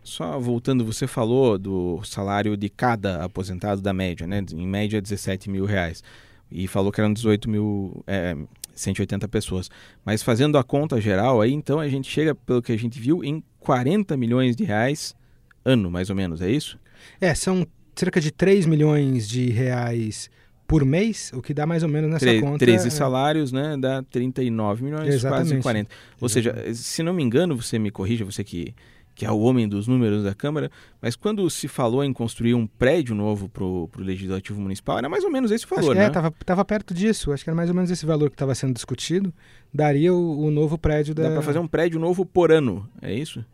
Só 0.03 0.39
voltando, 0.39 0.87
você 0.87 1.07
falou 1.07 1.59
do 1.59 2.01
salário 2.03 2.57
de 2.57 2.71
cada 2.71 3.23
aposentado 3.23 3.83
da 3.83 3.93
média, 3.93 4.27
né? 4.27 4.43
Em 4.55 4.67
média 4.67 5.03
17 5.03 5.51
mil 5.51 5.67
reais 5.67 6.03
e 6.51 6.67
falou 6.67 6.91
que 6.91 7.01
eram 7.01 7.13
18 7.13 7.49
mil, 7.49 8.03
é, 8.07 8.37
180 8.75 9.29
pessoas. 9.29 9.71
Mas 10.05 10.23
fazendo 10.23 10.59
a 10.59 10.65
conta 10.65 11.01
geral 11.01 11.41
aí, 11.41 11.53
então 11.53 11.79
a 11.79 11.89
gente 11.89 12.11
chega, 12.11 12.35
pelo 12.35 12.63
que 12.63 12.73
a 12.73 12.79
gente 12.79 12.99
viu, 12.99 13.23
em 13.25 13.43
40 13.61 14.17
milhões 14.17 14.57
de 14.57 14.65
reais 14.65 15.15
ano, 15.65 15.91
mais 15.91 16.09
ou 16.09 16.17
menos, 16.17 16.41
é 16.41 16.51
isso? 16.51 16.79
É, 17.21 17.35
são 17.35 17.67
cerca 17.95 18.21
de 18.21 18.31
3 18.31 18.67
milhões 18.67 19.29
de 19.29 19.51
reais 19.51 20.31
por 20.67 20.85
mês, 20.85 21.31
o 21.35 21.41
que 21.41 21.55
dá 21.55 21.67
mais 21.67 21.83
ou 21.83 21.89
menos 21.89 22.11
nessa 22.11 22.27
Tre 22.27 22.41
conta. 22.41 22.59
13 22.59 22.89
é... 22.89 22.91
salários, 22.91 23.51
né? 23.51 23.77
Dá 23.79 24.03
39 24.03 24.85
milhões, 24.85 25.15
Exatamente. 25.15 25.49
quase 25.49 25.63
40. 25.63 25.91
Ou 26.21 26.27
Exatamente. 26.27 26.65
seja, 26.65 26.75
se 26.75 27.03
não 27.03 27.15
me 27.15 27.23
engano, 27.23 27.57
você 27.57 27.79
me 27.79 27.91
corrija, 27.91 28.25
você 28.25 28.45
que 28.45 28.75
que 29.19 29.27
é 29.27 29.31
o 29.33 29.41
homem 29.41 29.69
dos 29.69 29.89
números 29.89 30.23
da 30.23 30.33
Câmara, 30.33 30.71
mas 31.03 31.17
quando 31.17 31.51
se 31.51 31.67
falou 31.67 32.05
em 32.05 32.13
construir 32.13 32.55
um 32.55 32.69
prédio 32.69 33.17
novo 33.17 33.49
para 33.49 33.65
o 33.65 33.91
Legislativo 33.99 34.61
Municipal, 34.61 34.97
era 34.97 35.09
mais 35.09 35.25
ou 35.25 35.31
menos 35.31 35.51
esse 35.51 35.67
valor, 35.67 35.91
acho 35.91 35.99
né? 35.99 36.05
É, 36.05 36.09
tava, 36.09 36.33
tava 36.47 36.65
perto 36.65 36.95
disso, 36.95 37.33
acho 37.33 37.43
que 37.43 37.51
era 37.51 37.57
mais 37.57 37.69
ou 37.69 37.75
menos 37.75 37.91
esse 37.91 38.07
valor 38.07 38.31
que 38.31 38.37
estava 38.37 38.55
sendo 38.55 38.75
discutido, 38.75 39.35
daria 39.75 40.15
o, 40.15 40.47
o 40.47 40.53
novo 40.53 40.79
prédio 40.79 41.17
da... 41.17 41.25
Dá 41.25 41.31
para 41.31 41.43
fazer 41.43 41.59
um 41.59 41.67
prédio 41.67 41.99
novo 41.99 42.25
por 42.25 42.53
ano, 42.53 42.89
é 43.03 43.13
isso? 43.13 43.45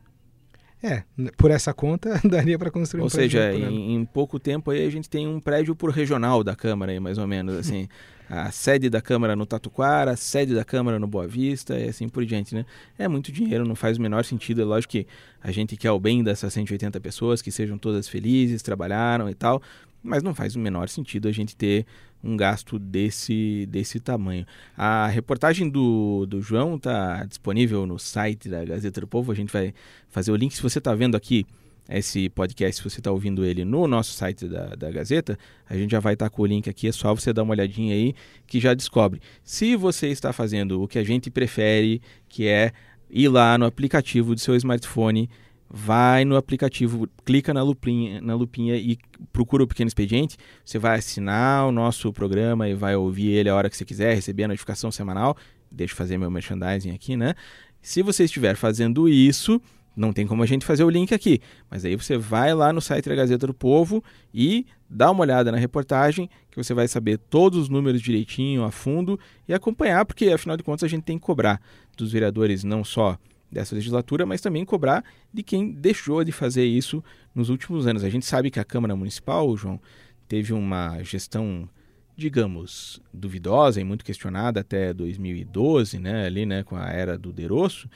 É, 0.87 1.03
por 1.39 1.51
essa 1.51 1.73
conta 1.73 2.21
daria 2.29 2.59
para 2.59 2.71
construir 2.71 3.01
Ou 3.01 3.07
um 3.07 3.11
prédio 3.11 3.41
seja, 3.41 3.59
por 3.59 3.67
ano. 3.67 3.75
em, 3.75 3.95
em 3.95 4.05
pouco 4.05 4.39
tempo 4.39 4.71
aí 4.71 4.87
a 4.87 4.91
gente 4.91 5.09
tem 5.09 5.27
um 5.27 5.41
prédio 5.41 5.75
por 5.75 5.91
regional 5.91 6.45
da 6.45 6.55
Câmara, 6.55 6.93
aí, 6.93 7.01
mais 7.01 7.17
ou 7.17 7.27
menos, 7.27 7.57
assim. 7.57 7.89
a 8.29 8.51
sede 8.51 8.89
da 8.91 9.01
Câmara 9.01 9.37
no 9.37 9.47
Tatuquara, 9.47 10.11
a 10.11 10.17
sede 10.17 10.55
da 10.55 10.65
Câmara 10.65 10.99
no 10.99 11.07
Boa 11.07 11.27
Vista 11.27 11.79
e 11.79 11.89
assim 11.89 12.09
por 12.09 12.25
diante, 12.25 12.55
né? 12.55 12.65
É 12.99 13.07
muito 13.09 13.31
dinheiro, 13.33 13.67
não 13.67 13.75
faz 13.75 13.97
o 13.97 14.03
menor 14.03 14.25
sentido. 14.25 14.63
É 14.63 14.65
lógico 14.65 14.93
que 14.93 15.07
a 15.43 15.51
gente 15.51 15.77
quer 15.77 15.91
o 15.91 15.99
bem 15.99 16.23
dessas 16.23 16.53
180 16.53 17.01
pessoas, 17.01 17.43
que 17.43 17.51
sejam 17.51 17.79
todas 17.79 18.09
felizes, 18.09 18.63
trabalharam 18.63 19.29
e 19.29 19.35
tal, 19.35 19.63
mas 20.03 20.23
não 20.23 20.35
faz 20.35 20.55
o 20.57 20.59
menor 20.59 20.89
sentido 20.89 21.29
a 21.29 21.33
gente 21.33 21.57
ter 21.57 21.87
um 22.25 22.37
gasto 22.37 22.79
desse, 22.79 23.67
desse 23.71 24.01
tamanho. 24.01 24.47
A 24.77 25.07
reportagem 25.09 25.69
do, 25.69 26.25
do 26.27 26.41
João 26.41 26.77
está 26.77 27.25
disponível 27.25 27.87
no 27.87 27.99
site 27.99 28.49
da 28.49 28.65
Gazeta 28.65 29.03
do 29.03 29.07
Povo, 29.07 29.31
a 29.31 29.35
gente 29.35 29.53
vai 29.53 29.75
fazer 30.09 30.33
o 30.33 30.37
link. 30.37 30.55
Se 30.55 30.63
você 30.63 30.79
está 30.79 30.95
vendo 30.95 31.17
aqui 31.17 31.47
esse 31.89 32.31
podcast, 32.31 32.77
se 32.77 32.91
você 32.91 33.01
está 33.01 33.13
ouvindo 33.13 33.45
ele 33.45 33.65
no 33.65 33.87
nosso 33.87 34.13
site 34.13 34.49
da, 34.49 34.69
da 34.75 34.91
Gazeta, 34.91 35.39
a 35.69 35.77
gente 35.77 35.91
já 35.91 36.01
vai 36.01 36.15
estar 36.15 36.31
tá 36.31 36.35
com 36.35 36.43
o 36.43 36.47
link 36.47 36.69
aqui, 36.69 36.89
é 36.89 36.93
só 36.93 37.15
você 37.15 37.33
dar 37.33 37.43
uma 37.43 37.53
olhadinha 37.53 37.95
aí 37.95 38.15
que 38.47 38.59
já 38.59 38.73
descobre. 38.73 39.21
Se 39.43 39.77
você 39.77 40.09
está 40.09 40.33
fazendo 40.33 40.83
o 40.83 40.89
que 40.89 40.99
a 40.99 41.05
gente 41.05 41.31
prefere, 41.31 42.01
que 42.29 42.47
é 42.47 42.73
ir 43.11 43.29
lá 43.29 43.59
no 43.59 43.67
aplicativo 43.67 44.35
do 44.35 44.41
seu 44.41 44.57
smartphone, 44.57 45.29
vai 45.77 46.25
no 46.25 46.37
aplicativo, 46.37 47.09
clica 47.25 47.53
na 47.53 47.61
lupinha, 47.61 48.21
na 48.21 48.37
lupinha 48.37 48.77
e 48.77 48.97
procura 49.33 49.65
o 49.65 49.67
Pequeno 49.67 49.89
Expediente. 49.89 50.37
Você 50.65 50.79
vai 50.79 51.01
assinar 51.01 51.67
o 51.67 51.73
nosso 51.73 52.13
programa 52.13 52.69
e 52.69 52.75
vai 52.75 52.95
ouvir 52.95 53.31
ele 53.31 53.49
a 53.49 53.57
hora 53.57 53.69
que 53.69 53.77
você 53.77 53.85
quiser, 53.85 54.15
receber 54.15 54.45
a 54.45 54.49
notificação 54.49 54.93
semanal. 54.93 55.37
Deixa 55.69 55.93
eu 55.93 55.97
fazer 55.97 56.17
meu 56.17 56.31
merchandising 56.31 56.93
aqui, 56.93 57.17
né? 57.17 57.35
Se 57.83 58.03
você 58.03 58.23
estiver 58.23 58.55
fazendo 58.55 59.09
isso, 59.09 59.61
não 59.97 60.13
tem 60.13 60.29
como 60.29 60.45
a 60.45 60.47
gente 60.47 60.65
fazer 60.65 60.85
o 60.85 60.89
link 60.89 61.13
aqui, 61.13 61.41
mas 61.69 61.85
aí 61.85 61.97
você 61.97 62.17
vai 62.17 62.55
lá 62.55 62.73
no 62.73 62.81
site 62.81 63.09
da 63.09 63.17
Gazeta 63.17 63.49
do 63.49 63.53
Povo 63.53 64.03
e 64.33 64.67
dá 64.89 65.11
uma 65.11 65.23
olhada 65.23 65.51
na 65.51 65.59
reportagem, 65.59 66.31
que 66.53 66.57
você 66.57 66.73
vai 66.73 66.87
saber 66.87 67.19
todos 67.19 67.59
os 67.59 67.69
números 67.69 68.01
direitinho, 68.01 68.63
a 68.63 68.71
fundo 68.71 69.19
e 69.49 69.53
acompanhar, 69.53 70.05
porque 70.05 70.27
afinal 70.27 70.57
de 70.57 70.63
contas 70.63 70.85
a 70.85 70.89
gente 70.89 71.03
tem 71.03 71.19
que 71.19 71.25
cobrar 71.25 71.61
dos 71.97 72.13
vereadores 72.13 72.63
não 72.63 72.85
só 72.85 73.19
dessa 73.55 73.75
legislatura, 73.75 74.27
mas 74.27 74.41
também 74.41 74.65
cobrar 74.65 75.03
de 75.33 75.43
quem 75.43 75.73
deixou 75.73 76.23
de 76.25 76.33
fazer 76.33 76.65
isso 76.65 77.03
nos 77.35 77.49
últimos 77.49 77.87
anos. 77.87 78.05
A 78.05 78.11
gente 78.11 78.27
sabe 78.27 78.51
que 78.51 78.61
a 78.61 78.65
Câmara 78.65 78.95
Municipal, 78.95 79.57
João, 79.57 79.81
teve 80.29 80.53
uma 80.53 81.03
gestão, 81.03 81.69
digamos, 82.17 83.01
duvidosa 83.13 83.81
e 83.81 83.85
muito 83.85 84.05
questionada 84.05 84.61
até 84.61 84.93
2012, 84.93 85.99
né, 85.99 86.27
ali, 86.27 86.45
né, 86.45 86.63
com 86.65 86.77
a 86.77 86.91
era 86.91 87.17
do 87.17 87.33
Derosso, 87.33 87.89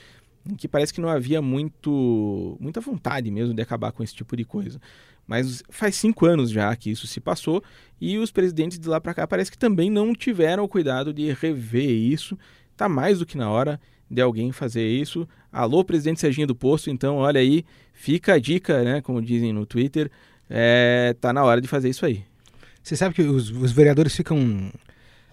em 0.49 0.55
que 0.55 0.67
parece 0.67 0.93
que 0.93 1.01
não 1.01 1.09
havia 1.09 1.41
muito, 1.41 2.57
muita 2.59 2.79
vontade 2.79 3.29
mesmo 3.29 3.53
de 3.53 3.61
acabar 3.61 3.91
com 3.91 4.01
esse 4.01 4.15
tipo 4.15 4.35
de 4.37 4.45
coisa. 4.45 4.79
Mas 5.27 5.61
faz 5.69 5.95
cinco 5.95 6.25
anos 6.25 6.49
já 6.49 6.75
que 6.75 6.89
isso 6.89 7.05
se 7.05 7.19
passou 7.19 7.61
e 8.01 8.17
os 8.17 8.31
presidentes 8.31 8.79
de 8.79 8.87
lá 8.87 8.99
para 8.99 9.13
cá 9.13 9.27
parece 9.27 9.51
que 9.51 9.57
também 9.57 9.89
não 9.89 10.15
tiveram 10.15 10.63
o 10.63 10.67
cuidado 10.67 11.13
de 11.13 11.31
rever 11.33 11.91
isso. 11.91 12.35
Está 12.71 12.89
mais 12.89 13.19
do 13.19 13.25
que 13.27 13.37
na 13.37 13.51
hora 13.51 13.79
de 14.09 14.21
alguém 14.21 14.51
fazer 14.51 14.87
isso. 14.87 15.27
Alô, 15.51 15.83
presidente 15.83 16.19
Serginho 16.19 16.47
do 16.47 16.55
Posto, 16.55 16.89
então 16.89 17.17
olha 17.17 17.39
aí, 17.39 17.65
fica 17.93 18.33
a 18.33 18.39
dica, 18.39 18.83
né? 18.83 19.01
Como 19.01 19.21
dizem 19.21 19.53
no 19.53 19.65
Twitter, 19.65 20.09
é, 20.49 21.15
tá 21.19 21.31
na 21.31 21.43
hora 21.43 21.61
de 21.61 21.67
fazer 21.67 21.89
isso 21.89 22.05
aí. 22.05 22.23
Você 22.81 22.95
sabe 22.95 23.13
que 23.13 23.21
os, 23.21 23.51
os 23.51 23.71
vereadores 23.71 24.15
ficam 24.15 24.71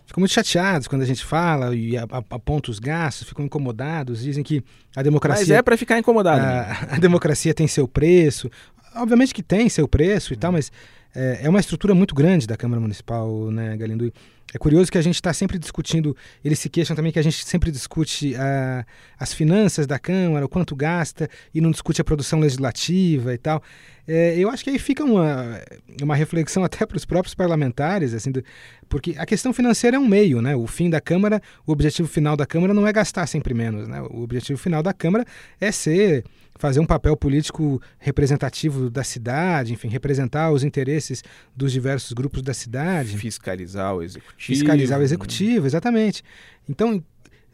ficam 0.06 0.20
muito 0.20 0.32
chateados 0.32 0.86
quando 0.86 1.02
a 1.02 1.04
gente 1.04 1.24
fala 1.24 1.74
e 1.74 1.96
aponta 1.96 2.70
os 2.70 2.78
gastos, 2.78 3.28
ficam 3.28 3.44
incomodados, 3.44 4.22
dizem 4.22 4.44
que 4.44 4.62
a 4.94 5.02
democracia. 5.02 5.42
Mas 5.42 5.50
é 5.50 5.62
para 5.62 5.76
ficar 5.76 5.98
incomodado. 5.98 6.40
A, 6.40 6.94
a, 6.94 6.98
democracia 6.98 7.52
tem 7.52 7.66
seu 7.66 7.88
preço. 7.88 8.50
Obviamente 8.96 9.34
que 9.34 9.42
tem 9.42 9.68
seu 9.68 9.86
preço 9.86 10.32
e 10.32 10.36
tal, 10.36 10.52
mas 10.52 10.70
é, 11.14 11.40
é 11.44 11.48
uma 11.48 11.60
estrutura 11.60 11.94
muito 11.94 12.14
grande 12.14 12.46
da 12.46 12.56
Câmara 12.56 12.80
Municipal, 12.80 13.50
né, 13.50 13.76
Galindo? 13.76 14.12
É 14.54 14.58
curioso 14.58 14.92
que 14.92 14.98
a 14.98 15.02
gente 15.02 15.16
está 15.16 15.32
sempre 15.32 15.58
discutindo, 15.58 16.16
eles 16.44 16.58
se 16.58 16.68
queixam 16.68 16.94
também 16.94 17.10
que 17.10 17.18
a 17.18 17.22
gente 17.22 17.44
sempre 17.44 17.70
discute 17.70 18.34
uh, 18.34 18.86
as 19.18 19.32
finanças 19.32 19.86
da 19.86 19.98
Câmara, 19.98 20.46
o 20.46 20.48
quanto 20.48 20.76
gasta, 20.76 21.28
e 21.52 21.60
não 21.60 21.70
discute 21.70 22.00
a 22.00 22.04
produção 22.04 22.38
legislativa 22.38 23.34
e 23.34 23.38
tal. 23.38 23.60
É, 24.06 24.38
eu 24.38 24.48
acho 24.48 24.62
que 24.62 24.70
aí 24.70 24.78
fica 24.78 25.02
uma, 25.04 25.60
uma 26.00 26.14
reflexão 26.14 26.62
até 26.62 26.86
para 26.86 26.96
os 26.96 27.04
próprios 27.04 27.34
parlamentares, 27.34 28.14
assim, 28.14 28.30
do, 28.30 28.42
porque 28.88 29.16
a 29.18 29.26
questão 29.26 29.52
financeira 29.52 29.96
é 29.96 30.00
um 30.00 30.06
meio, 30.06 30.40
né? 30.40 30.54
O 30.54 30.66
fim 30.66 30.88
da 30.88 31.00
Câmara, 31.00 31.42
o 31.66 31.72
objetivo 31.72 32.06
final 32.06 32.36
da 32.36 32.46
Câmara 32.46 32.72
não 32.72 32.86
é 32.86 32.92
gastar 32.92 33.26
sempre 33.26 33.52
menos, 33.52 33.88
né? 33.88 34.00
O 34.02 34.22
objetivo 34.22 34.58
final 34.58 34.82
da 34.82 34.92
Câmara 34.92 35.24
é 35.60 35.72
ser 35.72 36.24
fazer 36.58 36.80
um 36.80 36.86
papel 36.86 37.16
político 37.16 37.80
representativo 37.98 38.90
da 38.90 39.04
cidade, 39.04 39.72
enfim, 39.72 39.88
representar 39.88 40.50
os 40.50 40.64
interesses 40.64 41.22
dos 41.54 41.72
diversos 41.72 42.12
grupos 42.12 42.42
da 42.42 42.54
cidade. 42.54 43.16
Fiscalizar 43.18 43.94
o 43.94 44.02
executivo. 44.02 44.36
Fiscalizar 44.38 45.00
o 45.00 45.02
executivo, 45.02 45.66
exatamente. 45.66 46.22
Então, 46.68 47.02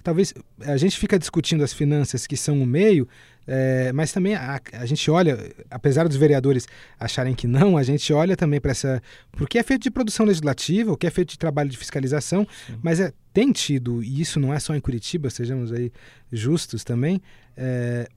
talvez 0.03 0.35
a 0.61 0.77
gente 0.77 0.99
fica 0.99 1.19
discutindo 1.19 1.63
as 1.63 1.73
finanças 1.73 2.27
que 2.27 2.37
são 2.37 2.61
o 2.61 2.67
meio, 2.67 3.09
é, 3.47 3.93
mas 3.93 4.13
também 4.13 4.35
a, 4.35 4.61
a, 4.73 4.87
gente 4.87 5.11
olha, 5.11 5.53
apesar 5.71 6.07
dos 6.07 6.17
vereadores 6.17 6.67
acharem 6.99 7.35
que 7.35 7.47
não, 7.47 7.77
a 7.77 7.83
gente 7.83 8.13
olha 8.13 8.37
também 8.37 8.61
para 8.61 8.71
essa. 8.71 9.03
Porque 9.33 9.59
é 9.59 9.63
feito 9.63 9.83
de 9.83 9.91
produção 9.91 10.25
legislativa, 10.25 10.93
o 10.93 10.97
que 10.97 11.07
é 11.07 11.11
feito 11.11 11.31
de 11.31 11.39
trabalho 11.39 11.69
de 11.69 11.77
fiscalização, 11.77 12.47
Sim. 12.67 12.79
mas 12.83 13.01
é, 13.01 13.13
tem 13.33 13.51
tido, 13.51 14.03
e 14.03 14.21
isso 14.21 14.39
não 14.39 14.53
é 14.53 14.61
só 14.61 14.75
em 14.75 14.81
Curitiba, 14.81 15.31
sejamos 15.31 15.73
aí 15.73 15.93
justos 16.31 16.85
também, 16.85 17.21
é, 17.57 18.09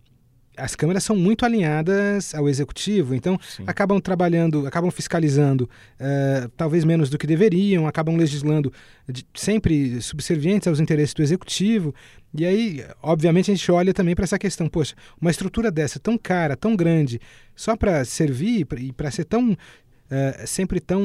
as 0.57 0.75
câmeras 0.75 1.03
são 1.03 1.15
muito 1.15 1.45
alinhadas 1.45 2.33
ao 2.33 2.47
executivo, 2.47 3.13
então 3.13 3.39
Sim. 3.41 3.63
acabam 3.67 3.99
trabalhando, 3.99 4.65
acabam 4.65 4.89
fiscalizando, 4.91 5.69
uh, 5.99 6.49
talvez 6.57 6.83
menos 6.83 7.09
do 7.09 7.17
que 7.17 7.27
deveriam, 7.27 7.87
acabam 7.87 8.15
legislando 8.15 8.71
de, 9.07 9.25
sempre 9.33 10.01
subservientes 10.01 10.67
aos 10.67 10.79
interesses 10.79 11.13
do 11.13 11.21
executivo. 11.21 11.93
E 12.33 12.45
aí, 12.45 12.85
obviamente, 13.01 13.51
a 13.51 13.55
gente 13.55 13.71
olha 13.71 13.93
também 13.93 14.15
para 14.15 14.23
essa 14.23 14.39
questão: 14.39 14.67
poxa, 14.67 14.95
uma 15.19 15.31
estrutura 15.31 15.71
dessa 15.71 15.99
tão 15.99 16.17
cara, 16.17 16.55
tão 16.55 16.75
grande, 16.75 17.19
só 17.55 17.75
para 17.75 18.03
servir 18.05 18.67
e 18.77 18.91
para 18.91 19.11
ser 19.11 19.25
tão. 19.25 19.51
Uh, 19.51 20.47
sempre 20.47 20.79
tão. 20.79 21.01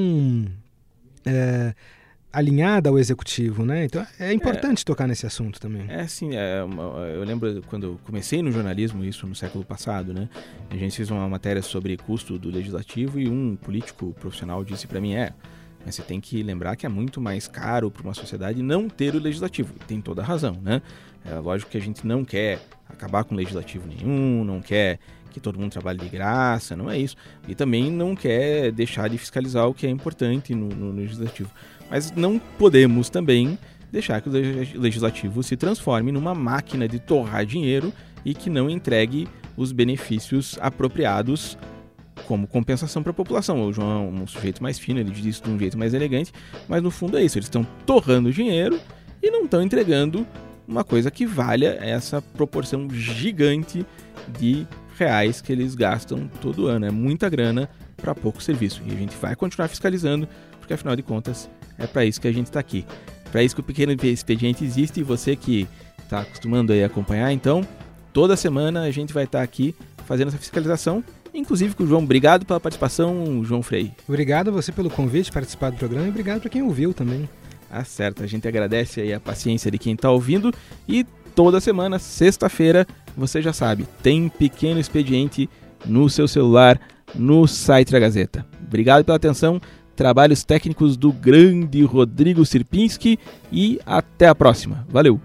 Uh, 1.27 1.75
alinhada 2.33 2.89
ao 2.89 2.99
executivo, 2.99 3.65
né? 3.65 3.85
Então 3.85 4.07
é 4.19 4.33
importante 4.33 4.83
é, 4.83 4.85
tocar 4.85 5.07
nesse 5.07 5.27
assunto 5.27 5.61
também. 5.61 5.85
É 5.89 6.07
sim, 6.07 6.35
é 6.35 6.63
uma, 6.63 6.83
eu 7.07 7.25
lembro 7.25 7.63
quando 7.67 7.99
comecei 8.05 8.43
no 8.43 8.53
jornalismo, 8.53 9.05
isso 9.05 9.27
no 9.27 9.35
século 9.35 9.65
passado, 9.65 10.13
né? 10.13 10.29
A 10.71 10.77
gente 10.77 10.97
fez 10.97 11.11
uma 11.11 11.29
matéria 11.29 11.63
sobre 11.63 11.97
custo 11.97 12.39
do 12.39 12.51
legislativo 12.51 13.19
e 13.19 13.29
um 13.29 13.57
político 13.57 14.15
profissional 14.21 14.65
disse 14.65 14.87
para 14.87 15.01
mim 15.01 15.15
é, 15.15 15.33
mas 15.85 15.95
você 15.95 16.03
tem 16.03 16.21
que 16.21 16.43
lembrar 16.43 16.77
que 16.77 16.87
é 16.87 16.89
muito 16.89 17.21
mais 17.21 17.49
caro 17.49 17.91
para 17.91 18.03
uma 18.03 18.15
sociedade 18.15 18.63
não 18.63 18.89
ter 18.89 19.15
o 19.15 19.19
legislativo. 19.19 19.75
Tem 19.87 20.01
toda 20.01 20.23
a 20.23 20.25
razão, 20.25 20.57
né? 20.63 20.83
É 21.25 21.35
lógico 21.35 21.71
que 21.71 21.79
a 21.79 21.81
gente 21.81 22.07
não 22.07 22.25
quer 22.25 22.61
acabar 22.89 23.25
com 23.25 23.35
legislativo 23.35 23.87
nenhum, 23.87 24.45
não 24.45 24.61
quer 24.61 24.99
que 25.31 25.41
todo 25.41 25.59
mundo 25.59 25.71
trabalhe 25.71 25.99
de 25.99 26.09
graça, 26.09 26.77
não 26.77 26.91
é 26.91 26.99
isso. 26.99 27.17
E 27.47 27.55
também 27.55 27.91
não 27.91 28.15
quer 28.15 28.73
deixar 28.73 29.09
de 29.09 29.17
fiscalizar 29.17 29.67
o 29.67 29.75
que 29.75 29.87
é 29.87 29.91
importante 29.91 30.55
no, 30.55 30.69
no 30.69 30.93
legislativo. 30.93 31.51
Mas 31.91 32.13
não 32.13 32.39
podemos 32.39 33.11
também 33.11 33.59
deixar 33.91 34.21
que 34.21 34.29
o 34.29 34.33
legislativo 34.81 35.43
se 35.43 35.57
transforme 35.57 36.13
numa 36.13 36.35
máquina 36.35 36.87
de 36.87 37.01
torrar 37.01 37.45
dinheiro 37.45 37.93
e 38.25 38.35
que 38.35 38.49
não 38.49 38.71
entregue 38.71 39.27
os 39.57 39.73
benefícios 39.73 40.57
apropriados 40.61 41.59
como 42.27 42.47
compensação 42.47 43.03
para 43.03 43.11
a 43.11 43.15
população. 43.15 43.67
O 43.67 43.73
João 43.73 43.91
é 43.91 44.23
um 44.23 44.27
sujeito 44.27 44.63
mais 44.63 44.79
fino, 44.79 45.01
ele 45.01 45.11
diz 45.11 45.25
isso 45.25 45.43
de 45.43 45.51
um 45.51 45.59
jeito 45.59 45.77
mais 45.77 45.93
elegante, 45.93 46.33
mas 46.69 46.83
no 46.83 46.91
fundo 46.91 47.19
é 47.19 47.25
isso, 47.25 47.39
eles 47.39 47.47
estão 47.47 47.67
torrando 47.85 48.33
dinheiro 48.33 48.79
e 49.23 49.31
não 49.31 49.45
estão 49.45 49.63
entregando 49.63 50.27
uma 50.67 50.85
coisa 50.85 51.11
que 51.11 51.27
valha 51.27 51.77
essa 51.81 52.23
proporção 52.23 52.89
gigante 52.91 53.85
de 54.39 54.67
reais 54.97 55.41
que 55.41 55.51
eles 55.51 55.75
gastam 55.75 56.31
todo 56.41 56.69
ano. 56.69 56.87
É 56.87 56.91
muita 56.91 57.29
grana 57.29 57.69
para 57.97 58.15
pouco 58.15 58.43
serviço. 58.43 58.83
E 58.87 58.93
a 58.93 58.95
gente 58.95 59.17
vai 59.17 59.35
continuar 59.35 59.67
fiscalizando, 59.69 60.29
porque 60.59 60.73
afinal 60.73 60.95
de 60.95 61.03
contas 61.03 61.51
é 61.81 61.87
para 61.87 62.05
isso 62.05 62.21
que 62.21 62.29
a 62.29 62.33
gente 62.33 62.47
está 62.47 62.61
aqui. 62.61 62.85
Para 63.33 63.43
isso 63.43 63.55
que 63.55 63.61
o 63.61 63.65
Pequeno 63.65 63.93
Expediente 63.93 64.65
existe 64.65 65.01
e 65.01 65.03
você 65.03 65.35
que 65.35 65.67
está 66.03 66.21
acostumando 66.21 66.73
a 66.73 66.87
acompanhar, 66.87 67.33
então, 67.33 67.67
toda 68.13 68.37
semana 68.37 68.83
a 68.83 68.91
gente 68.91 69.13
vai 69.13 69.25
estar 69.25 69.39
tá 69.39 69.45
aqui 69.45 69.75
fazendo 70.05 70.29
essa 70.29 70.39
fiscalização. 70.39 71.03
Inclusive 71.33 71.75
com 71.75 71.85
o 71.85 71.87
João, 71.87 72.03
obrigado 72.03 72.45
pela 72.45 72.59
participação, 72.59 73.43
João 73.45 73.63
Frei. 73.63 73.93
Obrigado 74.09 74.49
a 74.49 74.51
você 74.53 74.73
pelo 74.73 74.91
convite, 74.91 75.31
participar 75.31 75.71
do 75.71 75.77
programa 75.77 76.07
e 76.07 76.11
obrigado 76.11 76.41
para 76.41 76.51
quem 76.51 76.63
ouviu 76.63 76.93
também. 76.93 77.29
Ah, 77.71 77.85
certo. 77.85 78.25
A 78.25 78.27
gente 78.27 78.49
agradece 78.49 79.01
aí 79.01 79.15
a 79.15 79.21
paciência 79.21 79.71
de 79.71 79.79
quem 79.79 79.95
está 79.95 80.11
ouvindo 80.11 80.53
e 80.89 81.07
toda 81.35 81.61
semana, 81.61 82.01
sexta-feira, 82.01 82.85
você 83.17 83.41
já 83.41 83.53
sabe, 83.53 83.87
tem 84.03 84.29
pequeno 84.29 84.81
expediente 84.81 85.49
no 85.87 86.11
seu 86.11 86.27
celular, 86.27 86.81
no 87.15 87.47
site 87.47 87.93
da 87.93 88.01
Gazeta. 88.01 88.45
Obrigado 88.67 89.05
pela 89.05 89.17
atenção, 89.17 89.61
trabalhos 89.97 90.45
técnicos 90.45 90.97
do 90.97 91.13
grande 91.13 91.83
Rodrigo 91.85 92.45
Sirpinski 92.45 93.19
e 93.53 93.81
até 93.85 94.29
a 94.29 94.35
próxima. 94.35 94.87
Valeu! 94.89 95.21